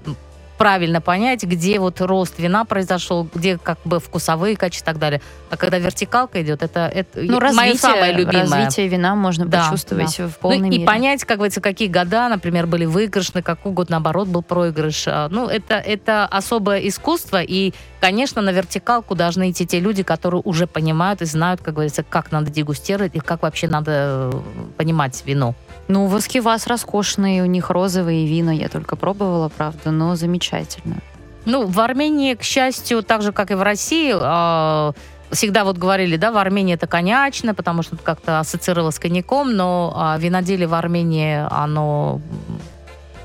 [0.62, 5.20] правильно понять, где вот рост вина произошел, где как бы вкусовые качества и так далее.
[5.51, 8.42] А когда вертикалка идет, это, это Ну, мое развитие, самое любимое.
[8.42, 10.85] развитие вина можно Да, почувствовать в Ну, полной и мере.
[10.87, 15.05] понять, как говорится, какие года, например, были выигрышны, какой год, наоборот, был проигрыш.
[15.09, 20.42] А, Ну, это, это особое искусство, и, конечно, на вертикалку должны идти те люди, которые
[20.44, 24.33] уже понимают и знают, как говорится, как надо дегустировать и как вообще надо э,
[24.77, 25.55] понимать вино.
[25.88, 30.97] Ну, воскивас роскошный, у них розовые вина, я только пробовала, правда, но замечательно.
[31.45, 34.92] Ну, в Армении, к счастью, так же, как и в России, э,
[35.33, 40.14] всегда вот говорили, да, в Армении это коньячное, потому что как-то ассоциировалось с коньяком, но
[40.16, 42.21] э, виноделие в Армении, оно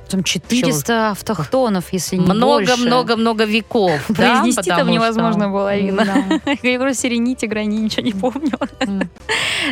[0.08, 1.12] там 400 Чего?
[1.12, 2.86] автохтонов, если не много, больше.
[2.86, 4.06] Много-много веков.
[4.08, 6.42] Произнести там невозможно было, Алина.
[6.64, 8.58] Я говорю, сирените, грани, ничего не помню.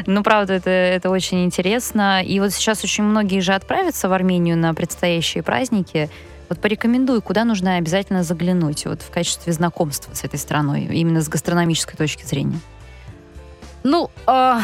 [0.07, 2.21] Ну, правда, это, это очень интересно.
[2.21, 6.09] И вот сейчас очень многие же отправятся в Армению на предстоящие праздники.
[6.49, 11.29] Вот порекомендую, куда нужно обязательно заглянуть вот в качестве знакомства с этой страной, именно с
[11.29, 12.59] гастрономической точки зрения.
[13.83, 14.59] Ну, э,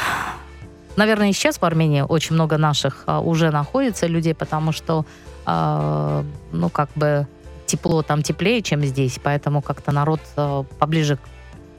[0.96, 5.06] наверное, сейчас в Армении очень много наших э, уже находится людей, потому что,
[5.46, 7.28] э, ну, как бы
[7.66, 11.18] тепло там теплее, чем здесь, поэтому как-то народ э, поближе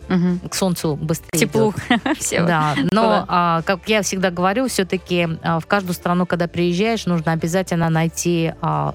[0.09, 0.49] угу.
[0.49, 1.75] к солнцу быстрее Теплу.
[2.19, 2.43] Все.
[2.43, 7.33] Да, но, а, как я всегда говорю, все-таки а, в каждую страну, когда приезжаешь, нужно
[7.33, 8.95] обязательно найти а,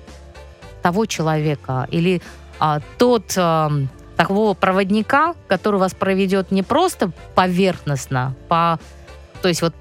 [0.82, 2.22] того человека или
[2.60, 3.72] а, тот а,
[4.16, 8.80] того проводника, который вас проведет не просто поверхностно, по,
[9.42, 9.74] то есть вот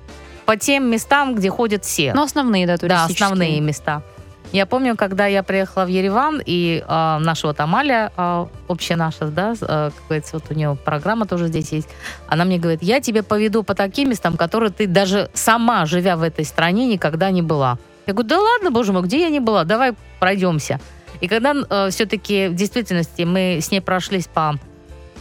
[0.44, 2.12] по тем местам, где ходят все.
[2.14, 3.18] Ну, основные, да, туристические.
[3.18, 4.03] Да, основные места.
[4.52, 9.26] Я помню, когда я приехала в Ереван, и э, наша вот Амаля, э, общая наша,
[9.26, 11.88] да, э, как говорится, вот у нее программа тоже здесь есть,
[12.28, 16.22] она мне говорит, я тебе поведу по таким местам, которые ты даже сама, живя в
[16.22, 17.78] этой стране, никогда не была.
[18.06, 20.80] Я говорю, да ладно, боже мой, где я не была, давай пройдемся.
[21.20, 24.54] И когда э, все-таки в действительности мы с ней прошлись по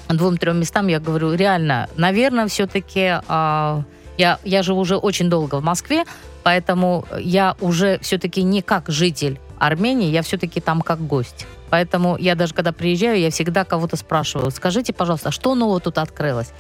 [0.07, 3.81] двум-трем местам, я говорю, реально, наверное, все-таки э,
[4.17, 6.03] я, я живу уже очень долго в Москве,
[6.45, 11.47] поэтому я уже все-таки не как житель Армении, я все-таки там как гость.
[11.71, 16.53] Поэтому я даже когда приезжаю, я всегда кого-то спрашиваю, скажите, пожалуйста, что нового тут открылось?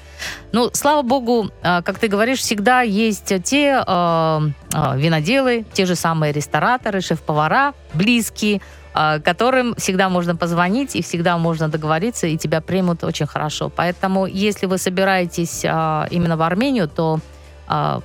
[0.51, 4.39] Ну, слава богу, э, как ты говоришь, всегда есть те э,
[4.73, 8.61] э, виноделы, те же самые рестораторы, шеф-повара, близкие,
[8.97, 13.69] а, которым всегда можно позвонить и всегда можно договориться, и тебя примут очень хорошо.
[13.69, 17.19] Поэтому, если вы собираетесь а, именно в Армению, то
[17.67, 18.01] а,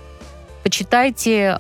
[0.63, 1.57] почитайте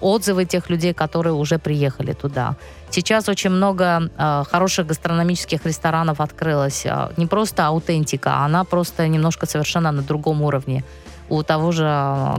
[0.00, 2.56] отзывы тех людей, которые уже приехали туда.
[2.90, 4.10] Сейчас очень много
[4.50, 6.86] хороших гастрономических ресторанов открылось.
[7.16, 10.84] не просто аутентика, она просто немножко совершенно на другом уровне.
[11.28, 11.84] У того же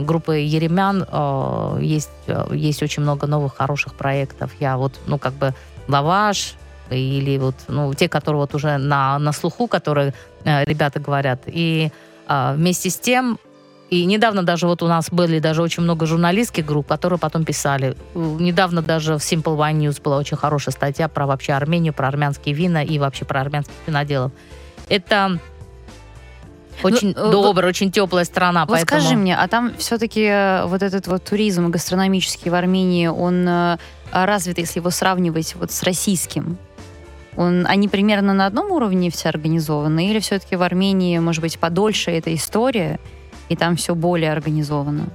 [0.00, 1.06] группы Еремян
[1.80, 2.10] есть,
[2.52, 4.50] есть очень много новых хороших проектов.
[4.60, 5.54] Я вот, ну, как бы
[5.88, 6.54] лаваш
[6.90, 11.42] или вот, ну, те, которые вот уже на, на слуху, которые э, ребята говорят.
[11.46, 11.90] И
[12.28, 13.38] э, вместе с тем,
[13.90, 17.96] и недавно даже вот у нас были даже очень много журналистских групп, которые потом писали.
[18.14, 22.54] Недавно даже в Simple Wine News была очень хорошая статья про вообще Армению, про армянские
[22.54, 24.32] вина и вообще про армянских виноделов.
[24.88, 25.38] Это
[26.82, 28.66] очень ну, добрая, очень теплая страна.
[28.66, 29.00] Вот поэтому...
[29.00, 33.78] скажи мне, а там все-таки э, вот этот вот туризм гастрономический в Армении, он э,
[34.12, 36.58] развит, если его сравнивать вот с российским?
[37.36, 40.10] Он, они примерно на одном уровне все организованы?
[40.10, 42.98] Или все-таки в Армении, может быть, подольше эта история,
[43.48, 45.06] и там все более организовано?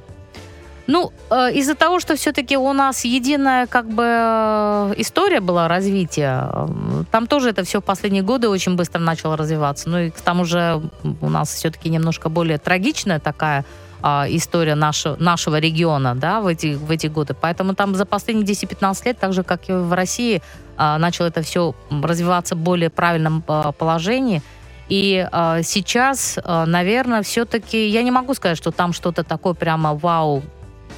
[0.86, 6.50] Ну, э, из-за того, что все-таки у нас единая как бы э, история была развития,
[6.52, 9.90] э, там тоже это все в последние годы очень быстро начало развиваться.
[9.90, 10.82] Ну и к тому же
[11.22, 13.64] у нас все-таки немножко более трагичная такая
[14.02, 17.34] а, история нашего, нашего региона да, в, эти, в эти годы.
[17.40, 20.42] Поэтому там за последние 10-15 лет, так же, как и в России,
[20.76, 24.42] а, начало это все развиваться в более правильном положении.
[24.90, 29.94] И а, сейчас, а, наверное, все-таки я не могу сказать, что там что-то такое прямо
[29.96, 30.44] вау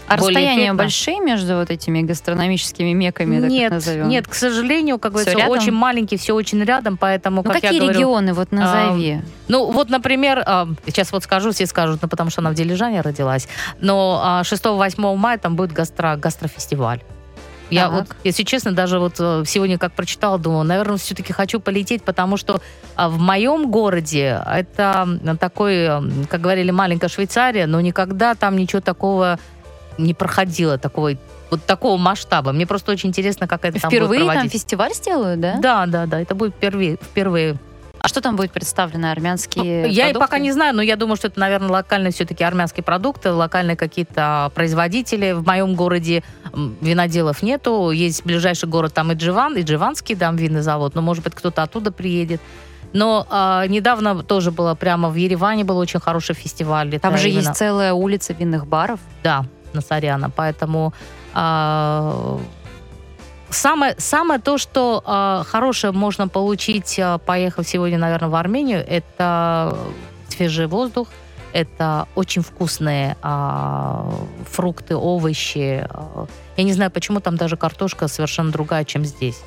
[0.07, 0.75] а расстояния эффектно.
[0.75, 4.07] большие между вот этими гастрономическими меками, так нет, назовем?
[4.07, 7.73] Нет, к сожалению, как говорится, все очень маленький, все очень рядом, поэтому, ну, как какие
[7.73, 9.13] я говорю, регионы, вот назови.
[9.13, 12.53] А, ну, вот, например, а, сейчас вот скажу, все скажут, ну, потому что она в
[12.53, 13.47] Дилижане родилась,
[13.79, 17.01] но а, 6-8 мая там будет гастро, гастрофестиваль.
[17.69, 17.91] Я так.
[17.91, 22.37] вот, если честно, даже вот э, сегодня как прочитала, думала, наверное, все-таки хочу полететь, потому
[22.37, 22.61] что
[22.95, 25.07] а, в моем городе это
[25.39, 25.87] такой,
[26.29, 29.39] как говорили, маленькая Швейцария, но никогда там ничего такого
[29.97, 31.17] не проходила такой
[31.49, 32.51] вот такого масштаба.
[32.51, 35.57] Мне просто очень интересно, как это впервые там будет там фестиваль сделают, да?
[35.59, 36.19] Да, да, да.
[36.19, 36.97] Это будет впервые.
[36.97, 37.55] впервые.
[38.05, 39.09] А что там будет представлено?
[39.09, 42.43] Армянские ну, Я и пока не знаю, но я думаю, что это, наверное, локальные все-таки
[42.43, 45.31] армянские продукты, локальные какие-то производители.
[45.31, 46.23] В моем городе
[46.81, 47.89] виноделов нету.
[47.89, 50.93] Есть ближайший город, там и Дживан, и Дживанский там винный завод.
[50.93, 52.41] Но, может быть, кто-то оттуда приедет.
[52.93, 56.99] Но а, недавно тоже было прямо в Ереване был очень хороший фестиваль.
[56.99, 57.39] Там же именно...
[57.39, 58.99] есть целая улица винных баров.
[59.23, 60.29] Да, Насаряна.
[60.29, 60.93] Поэтому
[61.33, 62.37] э,
[63.55, 69.77] самое, самое то, что э, хорошее можно получить, э, поехав сегодня, наверное, в Армению, это
[70.29, 71.07] свежий воздух,
[71.53, 74.11] Это очень вкусные а,
[74.51, 75.87] фрукты, овощи.
[76.57, 79.41] Я не знаю, почему там даже картошка совершенно другая, чем здесь.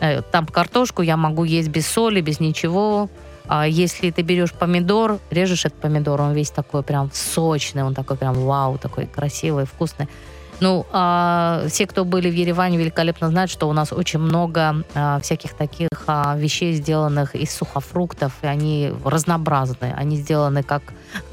[0.00, 3.08] Э, там картошку я могу есть без соли, без ничего.
[3.46, 8.16] А если ты берешь помидор, режешь этот помидор, он весь такой прям сочный, он такой
[8.16, 10.08] прям вау, такой красивый, вкусный.
[10.62, 15.18] Ну, а, все, кто были в Ереване, великолепно знают, что у нас очень много а,
[15.18, 19.92] всяких таких а, вещей, сделанных из сухофруктов, и они разнообразные.
[19.94, 20.82] Они сделаны как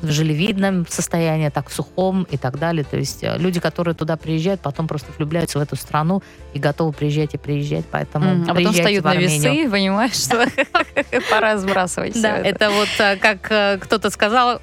[0.01, 2.83] в желевидном состоянии, так в сухом и так далее.
[2.83, 6.23] То есть э, люди, которые туда приезжают, потом просто влюбляются в эту страну
[6.53, 7.85] и готовы приезжать и приезжать.
[7.91, 10.45] Поэтому mm, а потом встают на весы, понимаешь, что
[11.29, 14.59] пора сбрасывать Да, это вот э, как э, кто-то сказал,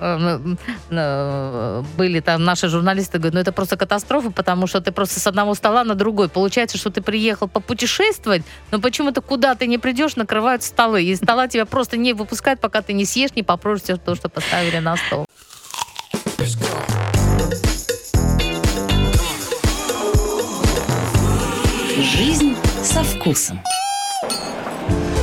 [1.97, 5.55] были там наши журналисты, говорят, ну это просто катастрофа, потому что ты просто с одного
[5.55, 6.31] стола на другой.
[6.31, 11.03] Получается, что ты приехал попутешествовать, но почему-то куда ты не придешь, накрывают столы.
[11.03, 14.79] И стола тебя просто не выпускают, пока ты не съешь, не попробуешь то, что поставили
[14.79, 15.27] на стол.
[21.99, 23.61] Жизнь со вкусом.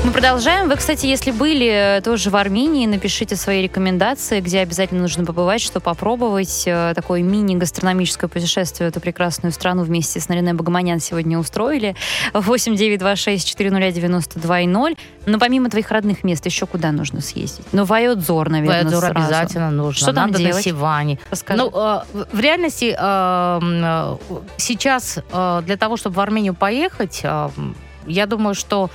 [0.03, 0.67] Мы продолжаем.
[0.67, 5.79] Вы, кстати, если были тоже в Армении, напишите свои рекомендации, где обязательно нужно побывать, что
[5.79, 6.63] попробовать.
[6.65, 11.95] Э, такое мини-гастрономическое путешествие в эту прекрасную страну вместе с Нариной Богоманян сегодня устроили.
[12.33, 14.95] 8 9 2 6 4 0 92 0.
[15.25, 17.65] Но помимо твоих родных мест еще куда нужно съездить?
[17.71, 19.19] Ну, Вайодзор, наверное, Вайодзор сразу.
[19.19, 20.01] обязательно нужно.
[20.01, 20.55] Что там Надо делать?
[20.55, 21.19] на Сиване.
[21.31, 21.61] Расскажи.
[21.61, 24.17] Ну, э, в реальности э,
[24.57, 25.19] сейчас
[25.65, 27.23] для того, чтобы в Армению поехать,
[28.05, 28.89] я думаю, что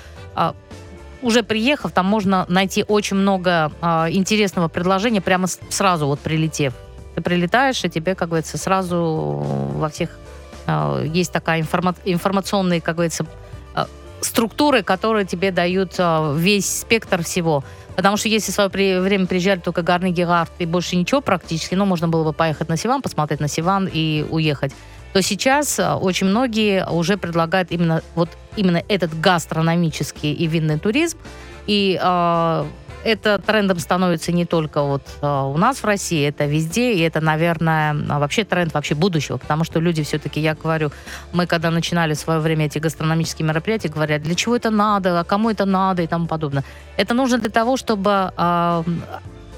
[1.23, 6.75] уже приехав, там можно найти очень много э, интересного предложения прямо сразу вот прилетев.
[7.15, 9.43] Ты прилетаешь, и тебе, как говорится, сразу
[9.75, 10.19] во всех
[10.67, 13.27] э, есть такая информа- информационная, как говорится,
[13.75, 13.87] э,
[14.21, 17.65] структуры, которые тебе дают э, весь спектр всего.
[17.97, 21.75] Потому что если в свое при- время приезжали только Гарни Гегард и больше ничего практически,
[21.75, 24.73] ну, можно было бы поехать на Сиван, посмотреть на Сиван и уехать
[25.13, 28.29] то сейчас очень многие уже предлагают именно вот
[28.59, 31.19] именно этот гастрономический и винный туризм.
[31.67, 32.65] И э,
[33.05, 37.21] это трендом становится не только вот э, у нас в России, это везде, и это,
[37.21, 40.91] наверное, вообще тренд вообще будущего, потому что люди все-таки, я говорю,
[41.33, 45.25] мы когда начинали в свое время эти гастрономические мероприятия, говорят, для чего это надо, а
[45.25, 46.65] кому это надо и тому подобное.
[46.97, 48.83] Это нужно для того, чтобы э,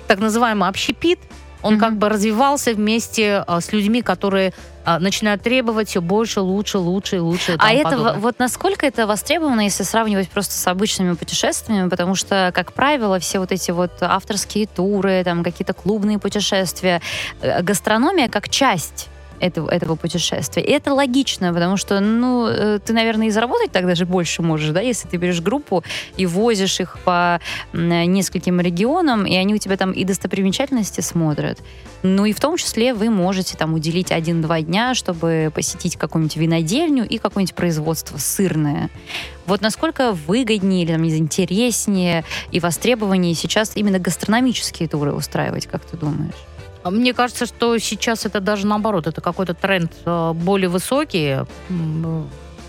[0.07, 1.19] так называемый общепит,
[1.63, 1.79] он mm-hmm.
[1.79, 4.53] как бы развивался вместе а, с людьми, которые
[4.85, 7.53] а, начинают требовать все больше, лучше, лучше и лучше.
[7.53, 8.15] И а это подобное.
[8.15, 13.39] вот насколько это востребовано, если сравнивать просто с обычными путешествиями, потому что, как правило, все
[13.39, 17.03] вот эти вот авторские туры, там какие-то клубные путешествия,
[17.43, 19.09] э, гастрономия как часть
[19.41, 20.63] этого, этого путешествия.
[20.63, 24.71] И это логично, потому что, ну, э, ты, наверное, и заработать так даже больше можешь,
[24.71, 25.83] да, если ты берешь группу
[26.17, 27.41] и возишь их по
[27.73, 31.59] нескольким регионам, и они у тебя там и достопримечательности смотрят.
[32.03, 37.07] Ну и в том числе вы можете там уделить один-два дня, чтобы посетить какую-нибудь винодельню
[37.07, 38.91] и какое-нибудь производство сырное.
[39.47, 45.97] Вот насколько выгоднее или там, интереснее и востребованнее сейчас именно гастрономические туры устраивать, как ты
[45.97, 46.35] думаешь?
[46.85, 51.39] Мне кажется, что сейчас это даже наоборот, это какой-то тренд э, более высокий.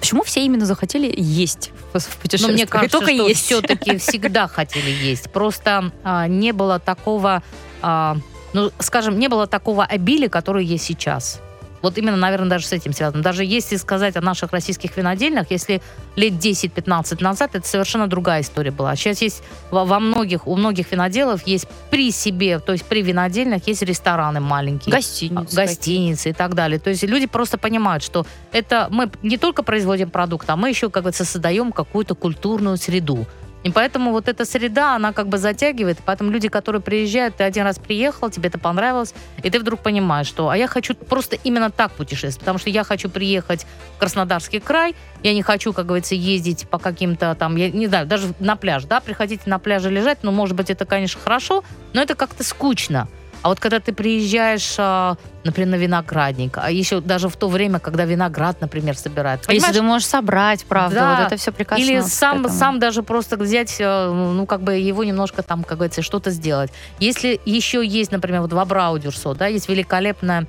[0.01, 2.49] Почему все именно захотели есть в путешествиях?
[2.49, 3.43] Ну, мне кажется, только что есть.
[3.43, 5.31] все-таки всегда хотели есть.
[5.31, 7.43] Просто а, не было такого,
[7.83, 8.17] а,
[8.53, 11.39] ну, скажем, не было такого обилия, которое есть сейчас.
[11.81, 13.23] Вот именно, наверное, даже с этим связано.
[13.23, 15.81] Даже если сказать о наших российских винодельнях, если
[16.15, 18.95] лет 10-15 назад, это совершенно другая история была.
[18.95, 23.81] Сейчас есть во, многих, у многих виноделов есть при себе, то есть при винодельнях есть
[23.81, 24.93] рестораны маленькие.
[24.93, 25.55] Гостиницы.
[25.55, 26.79] Гостиницы и так далее.
[26.79, 30.89] То есть люди просто понимают, что это мы не только производим продукт, а мы еще,
[30.89, 33.25] как бы, создаем какую-то культурную среду.
[33.63, 35.99] И поэтому вот эта среда, она как бы затягивает.
[36.05, 40.27] Поэтому люди, которые приезжают, ты один раз приехал, тебе это понравилось, и ты вдруг понимаешь,
[40.27, 44.59] что а я хочу просто именно так путешествовать, потому что я хочу приехать в Краснодарский
[44.59, 48.55] край, я не хочу, как говорится, ездить по каким-то там, я не знаю, даже на
[48.55, 52.43] пляж, да, приходите на пляже лежать, ну, может быть, это, конечно, хорошо, но это как-то
[52.43, 53.07] скучно.
[53.41, 57.79] А вот когда ты приезжаешь, а, например, на виноградник, а еще даже в то время,
[57.79, 59.41] когда виноград, например, собирают.
[59.41, 59.63] Понимаешь?
[59.63, 61.15] Если ты можешь собрать, правда, да.
[61.15, 61.83] вот это все прекрасно.
[61.83, 66.03] Или сам, сам даже просто взять, э, ну, как бы его немножко там, как говорится,
[66.03, 66.71] что-то сделать.
[66.99, 70.45] Если еще есть, например, вот в Абраудюрсо, да, есть великолепная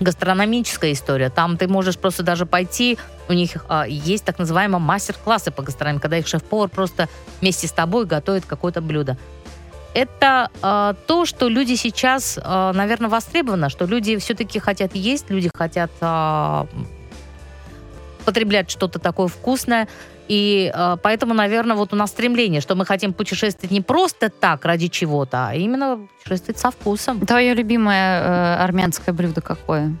[0.00, 1.30] гастрономическая история.
[1.30, 2.98] Там ты можешь просто даже пойти,
[3.28, 7.08] у них а, есть так называемые мастер-классы по гастрономии, когда их шеф-повар просто
[7.40, 9.16] вместе с тобой готовит какое-то блюдо
[9.96, 15.50] это э, то, что люди сейчас, э, наверное, востребовано, что люди все-таки хотят есть, люди
[15.54, 16.64] хотят э,
[18.26, 19.88] потреблять что-то такое вкусное.
[20.28, 24.66] И э, поэтому, наверное, вот у нас стремление, что мы хотим путешествовать не просто так,
[24.66, 27.20] ради чего-то, а именно путешествовать со вкусом.
[27.24, 29.94] Твое любимое э, армянское блюдо какое?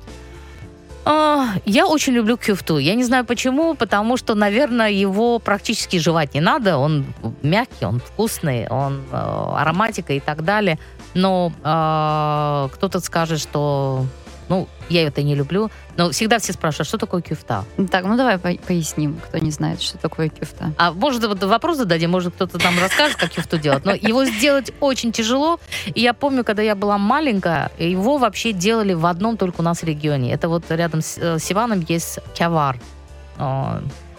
[1.08, 2.78] А, Я очень люблю кюфту.
[2.78, 6.78] Я не знаю почему, потому что, наверное, его практически жевать не надо.
[6.78, 7.06] Он
[7.42, 9.16] мягкий, он вкусный, он э,
[9.56, 10.80] ароматика и так далее.
[11.14, 14.04] Но э, кто-то скажет, что
[14.48, 15.70] ну, я это не люблю.
[15.96, 17.64] Но всегда все спрашивают, что такое кюфта?
[17.90, 20.72] Так, ну давай по- поясним, кто не знает, что такое кюфта.
[20.78, 23.84] А может, вот вопрос зададим, может, кто-то нам расскажет, как кюфту делать.
[23.84, 25.58] Но его сделать очень тяжело.
[25.86, 29.82] И я помню, когда я была маленькая, его вообще делали в одном только у нас
[29.82, 30.32] регионе.
[30.32, 32.78] Это вот рядом с, э, с Иваном есть кявар.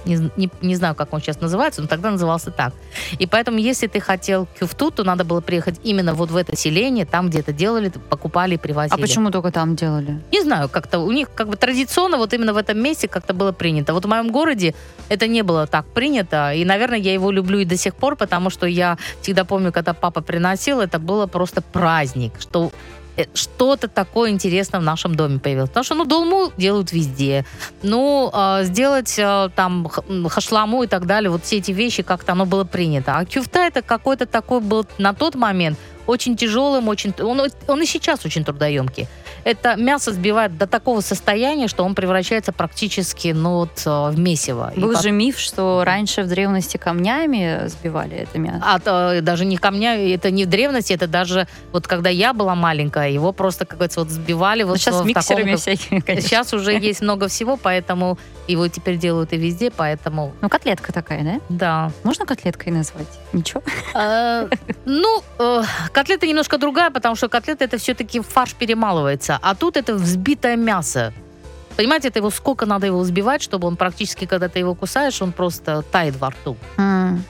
[0.08, 2.74] Не, не- не знаю, как он сейчас называется, но тогда назывался так.
[3.20, 7.06] И поэтому, если ты хотел кюфту, то надо было приехать именно вот в это селение,
[7.06, 8.94] там, где это делали, покупали и привозили.
[8.94, 10.22] А почему только там делали?
[10.32, 13.52] Не знаю, как-то у них как бы традиционно вот именно в этом месте как-то было
[13.52, 13.94] принято.
[13.94, 14.74] Вот в моем городе
[15.10, 18.50] это не было так принято, и, наверное, я его люблю и до сих пор, потому
[18.50, 22.72] что я всегда помню, когда папа приносил, это было просто праздник, что
[23.34, 25.70] что-то такое интересное в нашем доме появилось.
[25.70, 27.46] Потому что, ну, долму делают везде.
[27.84, 29.90] Ну, э, сделать э, там
[30.30, 33.18] хашламу и так далее, вот все эти вещи, как-то оно было принято.
[33.18, 35.78] А кюфта это какой-то такой был на тот момент
[36.08, 39.08] очень тяжелым, очень, он, он и сейчас очень трудоемкий.
[39.44, 44.74] Это мясо сбивает до такого состояния, что он превращается практически ну, вот, э, в месиво.
[44.76, 48.62] И Был пот- же миф, что раньше в древности камнями сбивали это мясо.
[48.66, 52.56] а то даже не камня, это не в древности, это даже вот когда я была
[52.56, 56.00] маленькая, его просто, как говорится, вот сбивали вот Ну, сейчас в таком, миксерами как- всякими,
[56.06, 56.28] конечно.
[56.30, 61.24] Сейчас уже есть много всего, поэтому его теперь делают и везде, поэтому Ну, котлетка такая,
[61.24, 61.40] да?
[61.50, 61.92] да.
[62.04, 63.08] Можно котлеткой назвать?
[63.34, 63.62] Ничего?
[63.94, 64.48] Э,
[64.86, 65.64] Ну, э,
[65.98, 71.12] котлета немножко другая, потому что котлета это все-таки фарш перемалывается, а тут это взбитое мясо.
[71.76, 75.32] Понимаете, это его сколько надо его взбивать, чтобы он практически, когда ты его кусаешь, он
[75.32, 76.56] просто тает во рту.
[76.78, 77.24] М.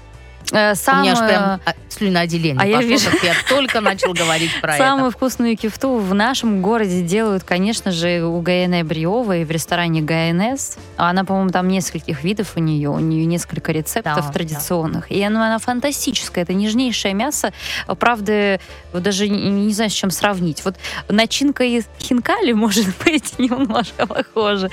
[0.52, 4.14] Э, У меня аж самую- прям а, слюноотделение а я вижу- как я только начал
[4.14, 5.18] говорить про Самую это.
[5.18, 10.78] вкусную кифту в нашем городе делают, конечно же, у Гаэне Бриова и в ресторане ГНС.
[10.96, 15.12] Она, по-моему, там нескольких видов у нее, у нее несколько рецептов Да, традиционных.
[15.12, 17.52] И она, она фантастическая, это нежнейшее мясо.
[18.00, 18.60] Правда,
[18.94, 20.64] вот даже не, не знаю, с чем сравнить.
[20.64, 20.76] Вот
[21.10, 24.70] начинка из хинкали, может быть, немножко похожа.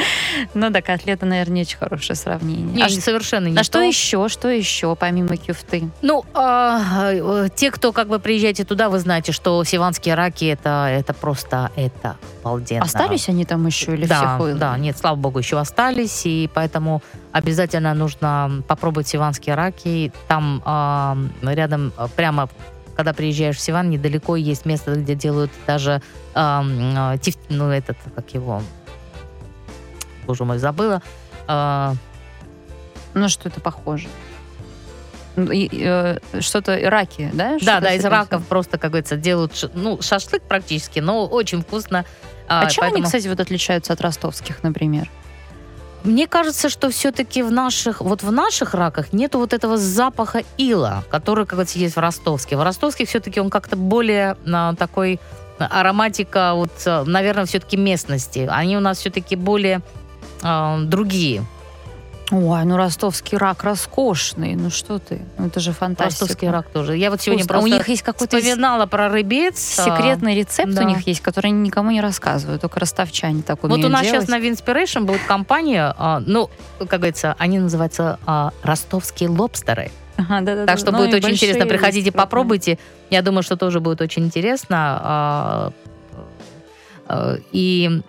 [0.54, 2.64] Но да, котлета, наверное, не очень хорошее сравнение.
[2.76, 3.82] Не, а совершенно не а что то.
[3.84, 4.28] еще?
[4.28, 5.88] Что еще, помимо кюфты?
[6.02, 10.88] Ну, а, э, те, кто как бы приезжаете туда, вы знаете, что сиванские раки это,
[10.90, 12.84] это просто это обалденно.
[12.84, 17.02] Остались они там еще или да, всех да, нет, слава богу, еще остались, и поэтому
[17.32, 20.12] обязательно нужно попробовать сиванские раки.
[20.28, 22.48] Там а, рядом, прямо,
[22.96, 26.00] когда приезжаешь в Сиван, недалеко есть место, где делают даже
[26.34, 26.64] а,
[27.18, 28.62] тиф- ну, этот, как его,
[30.26, 31.02] боже мой, забыла.
[31.46, 31.94] А,
[33.14, 34.08] Ну, что это похоже?
[35.36, 37.52] Ну, э, что-то раки, да?
[37.52, 41.62] да, Что-то да, с из раков просто, как говорится, делают, ну, шашлык практически, но очень
[41.62, 42.04] вкусно.
[42.46, 45.10] А, чем они, поэтому- кстати, вот отличаются от ростовских, например?
[46.04, 51.02] Мне кажется, что все-таки в наших, вот в наших раках нету вот этого запаха ила,
[51.10, 52.58] который, как говорится, есть в ростовске.
[52.58, 55.18] В ростовских все-таки он как-то более а, такой
[55.58, 58.46] а, ароматика, вот, а, наверное, все-таки местности.
[58.50, 59.80] Они у нас все-таки более
[60.42, 61.42] а, другие.
[62.30, 64.54] Ой, ну ростовский рак роскошный.
[64.54, 65.20] Ну что ты?
[65.36, 66.22] Ну это же фантастика.
[66.24, 66.96] Ростовский рак тоже.
[66.96, 67.58] Я вот сегодня Вкусно.
[67.58, 69.78] А просто у них есть какой-то вспоминала про рыбец.
[69.78, 70.82] а, секретный рецепт да.
[70.84, 74.02] у них есть, который они никому не рассказывают, только ростовчане так умеют Вот у нас
[74.02, 74.22] делать.
[74.22, 76.48] сейчас на Winespiration будет компания, а, ну,
[76.78, 79.90] как говорится, они называются а, ростовские лобстеры.
[80.16, 80.66] Ага, да-да-да.
[80.66, 81.66] Так что Ну, будет очень интересно.
[81.66, 82.22] Приходите, крупные.
[82.24, 82.78] попробуйте.
[83.10, 85.00] Я думаю, что тоже будет очень интересно.
[85.02, 85.72] А,
[87.52, 88.00] И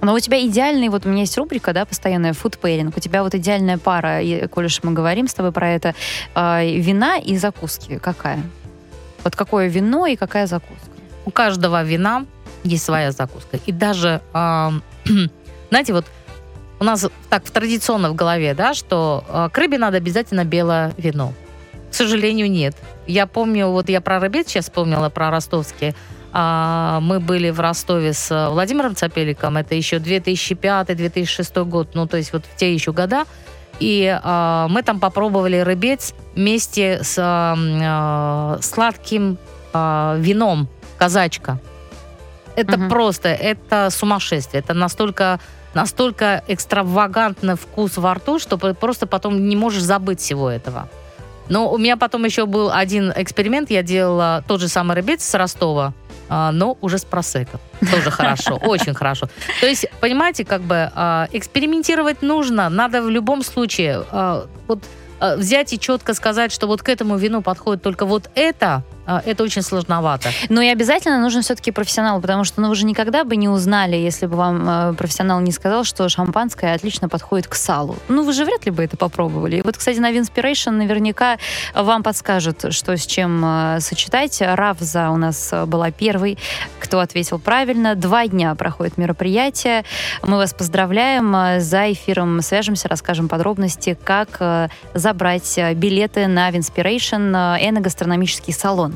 [0.00, 2.92] Но у тебя идеальный, вот у меня есть рубрика, да, постоянная food pairing.
[2.96, 5.94] У тебя вот идеальная пара, и, коль уж мы говорим с тобой про это,
[6.34, 8.42] э, вина и закуски какая?
[9.22, 10.92] Вот какое вино и какая закуска?
[11.24, 12.26] у каждого вина
[12.64, 13.58] есть своя закуска.
[13.66, 14.72] И даже, а,
[15.70, 16.06] знаете, вот
[16.80, 21.32] у нас так традиционно в голове, да, что а, к рыбе надо обязательно белое вино.
[21.90, 22.74] К сожалению, нет.
[23.06, 25.94] Я помню, вот я про рыбец сейчас вспомнила, про ростовские.
[26.32, 32.16] А, мы были в Ростове с э, Владимиром Цапеликом, это еще 2005-2006 год, ну, то
[32.16, 33.24] есть вот в те еще года.
[33.80, 39.38] И а, мы там попробовали рыбец вместе с а, а, сладким
[39.74, 40.68] вином
[40.98, 41.58] казачка.
[42.56, 42.90] Это Мгм.
[42.90, 44.60] просто, это сумасшествие.
[44.60, 45.40] Это настолько,
[45.72, 50.90] настолько экстравагантный вкус во рту, что просто потом не можешь забыть всего этого.
[51.48, 53.70] Но у меня потом еще был один эксперимент.
[53.70, 55.92] Я делала тот же самый рыбец с Ростова,
[56.28, 57.58] но уже с просекко.
[57.90, 59.28] Тоже хорошо, очень хорошо.
[59.60, 64.04] То есть, понимаете, как бы а, экспериментировать нужно, надо в любом случае.
[64.10, 64.84] А, вот
[65.36, 69.42] взять и четко сказать, что вот к этому вину подходит только вот это, а, это
[69.42, 70.30] очень сложновато.
[70.48, 73.96] Но и обязательно нужен все-таки профессионал, потому что ну, вы же никогда бы не узнали,
[73.96, 77.96] если бы вам э, профессионал не сказал, что шампанское отлично подходит к салу.
[78.08, 79.56] Ну, вы же вряд ли бы это попробовали.
[79.56, 81.38] И вот, кстати, на Winespiration наверняка
[81.74, 84.40] вам подскажут, что с чем э, сочетать.
[84.40, 86.38] Равза у нас была первой,
[86.78, 87.94] кто ответил правильно.
[87.94, 89.84] Два дня проходит мероприятие.
[90.22, 91.60] Мы вас поздравляем.
[91.60, 98.91] За эфиром свяжемся, расскажем подробности, как э, забрать билеты на Winespiration, э, эногастрономический салон.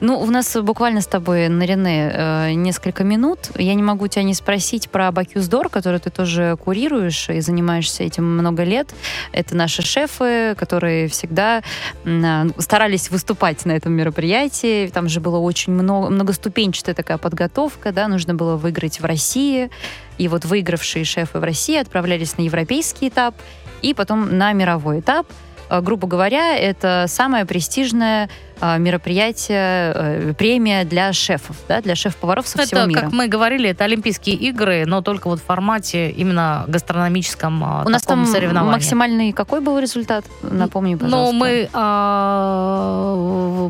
[0.00, 3.50] Ну, у нас буквально с тобой, Нарине, э, несколько минут.
[3.56, 8.04] Я не могу тебя не спросить про Bocuse d'Or, который ты тоже курируешь и занимаешься
[8.04, 8.94] этим много лет.
[9.32, 11.62] Это наши шефы, которые всегда
[12.04, 14.88] э, старались выступать на этом мероприятии.
[14.88, 19.70] Там же было очень много, многоступенчатая такая подготовка, да, нужно было выиграть в России.
[20.18, 23.34] И вот выигравшие шефы в России отправлялись на европейский этап
[23.82, 25.26] и потом на мировой этап.
[25.70, 28.28] Э, грубо говоря, это самое престижное
[28.60, 33.00] э, мероприятие, э, премия для шефов, да, для шеф-поваров со это, всего мира.
[33.00, 38.02] как мы говорили, это Олимпийские игры, но только вот в формате именно гастрономическом У нас
[38.02, 38.72] там соревновании.
[38.72, 40.24] максимальный какой был результат?
[40.42, 41.32] Напомни, ну, пожалуйста.
[41.32, 43.14] Ну, мы а,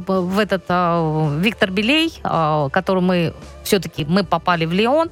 [0.07, 3.34] в этот а, Виктор Белей, а, который мы
[3.64, 5.11] все-таки мы попали в Лион,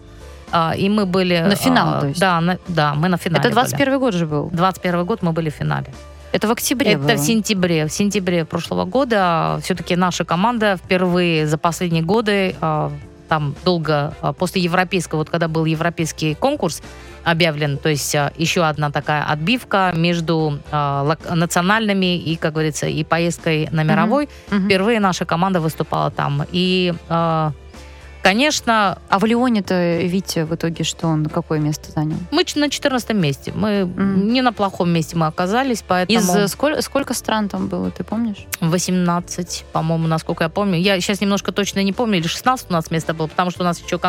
[0.52, 1.38] а, и мы были...
[1.40, 2.20] На финал, то есть?
[2.20, 4.48] Да, на, да, мы на финале Это 21 год же был?
[4.52, 5.92] 21 год мы были в финале.
[6.32, 7.12] Это в октябре Это было.
[7.12, 7.86] в сентябре.
[7.86, 12.92] В сентябре прошлого года все-таки наша команда впервые за последние годы а,
[13.28, 16.82] там долго а, после европейского, вот когда был европейский конкурс
[17.24, 23.68] объявлен, то есть а, еще одна такая отбивка между национальными и, как говорится, и поездкой
[23.72, 24.28] на мировой.
[24.50, 24.64] Mm-hmm.
[24.66, 26.44] Впервые наша команда выступала там.
[26.52, 26.94] И
[28.26, 28.98] Конечно...
[29.08, 32.16] А в Лионе-то Витя в итоге что он, какое место занял?
[32.32, 33.52] Мы на 14 месте.
[33.54, 34.24] Мы mm.
[34.24, 36.18] не на плохом месте мы оказались, поэтому...
[36.18, 38.46] Из э, сколь, сколько стран там было, ты помнишь?
[38.60, 40.76] 18, по-моему, насколько я помню.
[40.76, 43.64] Я сейчас немножко точно не помню, или 16 у нас место было, потому что у
[43.64, 44.00] нас еще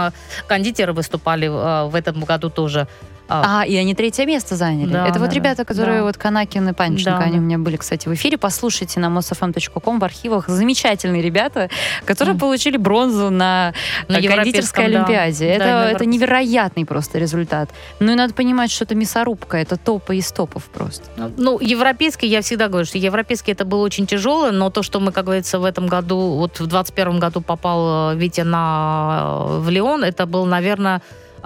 [0.48, 2.88] кондитеры выступали э, в этом году тоже.
[3.30, 4.92] А, а, и они третье место заняли.
[4.92, 6.04] Да, Это да, вот ребята, которые да.
[6.04, 7.40] вот Канакин и Панченко, да, они да.
[7.40, 8.38] у меня были, кстати, в эфире.
[8.38, 10.48] Послушайте на mosfm.com в архивах.
[10.48, 11.70] Замечательные ребята,
[12.06, 12.40] которые mm.
[12.40, 13.74] получили бронзу на,
[14.08, 15.46] на кондитерской олимпиаде.
[15.48, 15.54] Да.
[15.54, 17.70] Это, да, это невероятный просто результат.
[18.00, 21.04] Ну и надо понимать, что это мясорубка, это топы из топов просто.
[21.38, 25.12] Ну, европейский, я всегда говорю, что европейский это было очень тяжело, но то, что мы,
[25.12, 29.70] как говорится, в этом году, вот в 21 году попал э, Витя на, э, в
[29.70, 31.02] Лион, это был, наверное,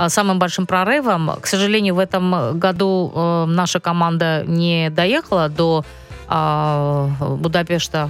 [0.07, 1.31] самым большим прорывом.
[1.41, 5.83] К сожалению, в этом году э, наша команда не доехала до
[6.29, 8.09] э, Будапешта.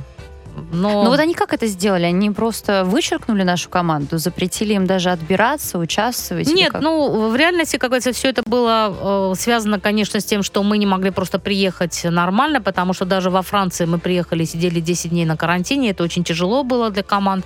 [0.72, 1.04] Но...
[1.04, 2.06] Но вот они как это сделали?
[2.06, 6.54] Они просто вычеркнули нашу команду, запретили им даже отбираться, участвовать?
[6.54, 10.64] Нет, ну, в реальности, как говорится, все это было э, связано, конечно, с тем, что
[10.64, 15.10] мы не могли просто приехать нормально, потому что даже во Франции мы приехали, сидели 10
[15.12, 17.45] дней на карантине, это очень тяжело было для команд.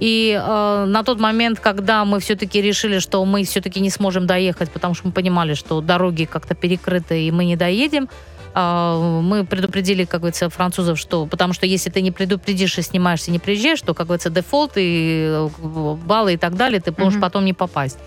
[0.00, 4.70] И э, на тот момент, когда мы все-таки решили, что мы все-таки не сможем доехать,
[4.70, 8.08] потому что мы понимали, что дороги как-то перекрыты, и мы не доедем,
[8.54, 13.38] мы предупредили, как говорится, французов, что потому что если ты не предупредишь и снимаешься, не
[13.38, 17.22] приезжаешь, то, как говорится, дефолт и э, баллы и так далее, ты можешь mm-hmm.
[17.22, 17.98] потом не попасть.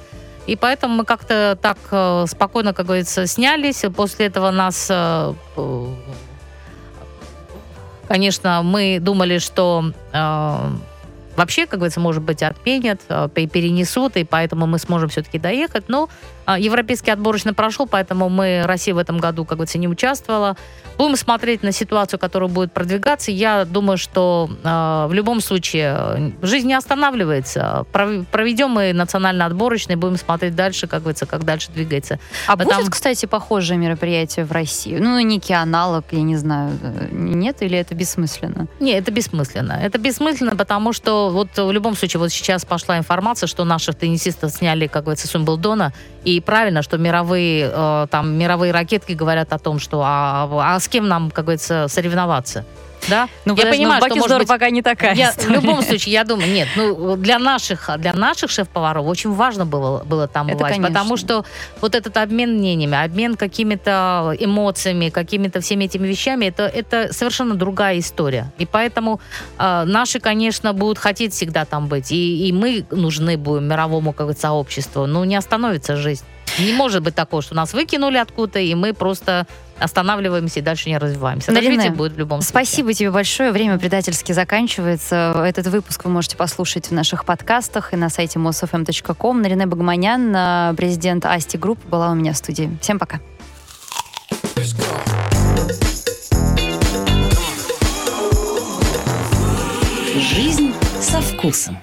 [0.46, 3.84] И поэтому мы как-то так э, спокойно, как говорится, снялись.
[3.96, 5.34] После этого нас, э,
[8.08, 9.91] конечно, мы думали, что
[11.36, 13.02] вообще, как говорится, может быть, отменят,
[13.34, 15.89] перенесут, и поэтому мы сможем все-таки доехать.
[15.89, 20.56] Но а, европейский отборочный прошел, поэтому мы, Россия в этом году, как говорится, не участвовала.
[20.98, 23.32] Будем смотреть на ситуацию, которая будет продвигаться.
[23.32, 27.86] Я думаю, что э, в любом случае жизнь не останавливается.
[27.91, 32.20] Проведем мы национальный отборочный, будем смотреть дальше, как говорится, как дальше двигается.
[32.48, 32.82] А Потому...
[32.82, 34.98] будет, кстати, похожее мероприятие в России?
[34.98, 38.68] Ну, некий аналог, я не знаю, э, нет, или это бессмысленно?
[38.80, 39.74] Не, это бессмысленно.
[39.74, 44.52] Это бессмысленно, потому что вот в любом случае вот сейчас пошла информация, что наших теннисистов
[44.52, 45.91] сняли, как говорится, с Умблдона,
[46.24, 50.88] и правильно, что мировые, э, там, мировые ракетки говорят о том, что а, а с
[50.88, 52.66] кем нам, как говорится, соревноваться?
[53.10, 53.30] Да?
[53.45, 56.51] Ну, я понимаю, что может быть, пока не такая я, В любом случае, я думаю,
[56.51, 60.93] нет, ну, для наших, для наших шеф-поваров очень важно было, было там это бывать, конечно.
[60.93, 61.45] потому что
[61.82, 67.99] вот этот обмен мнениями, обмен какими-то эмоциями, какими-то всеми этими вещами, это, это совершенно другая
[67.99, 68.51] история.
[68.58, 69.20] И поэтому
[69.58, 74.38] э, наши, конечно, будут хотеть всегда там быть, и, и мы нужны будем мировому как
[74.38, 76.26] сообществу, но не остановится жизнь.
[76.60, 79.46] Не может быть такого, что нас выкинули откуда-то, и мы просто
[79.80, 81.52] останавливаемся и дальше не развиваемся.
[81.52, 82.66] Марина, будет в любом случае.
[82.66, 83.52] Спасибо тебе большое.
[83.52, 85.34] Время предательски заканчивается.
[85.46, 89.41] Этот выпуск вы можете послушать в наших подкастах и на сайте mosfm.com.
[89.41, 92.78] Нарине Багманян, а, президент Асти Групп, была у меня в студии.
[92.82, 93.20] Всем пока.
[100.16, 101.78] Жизнь со вкусом.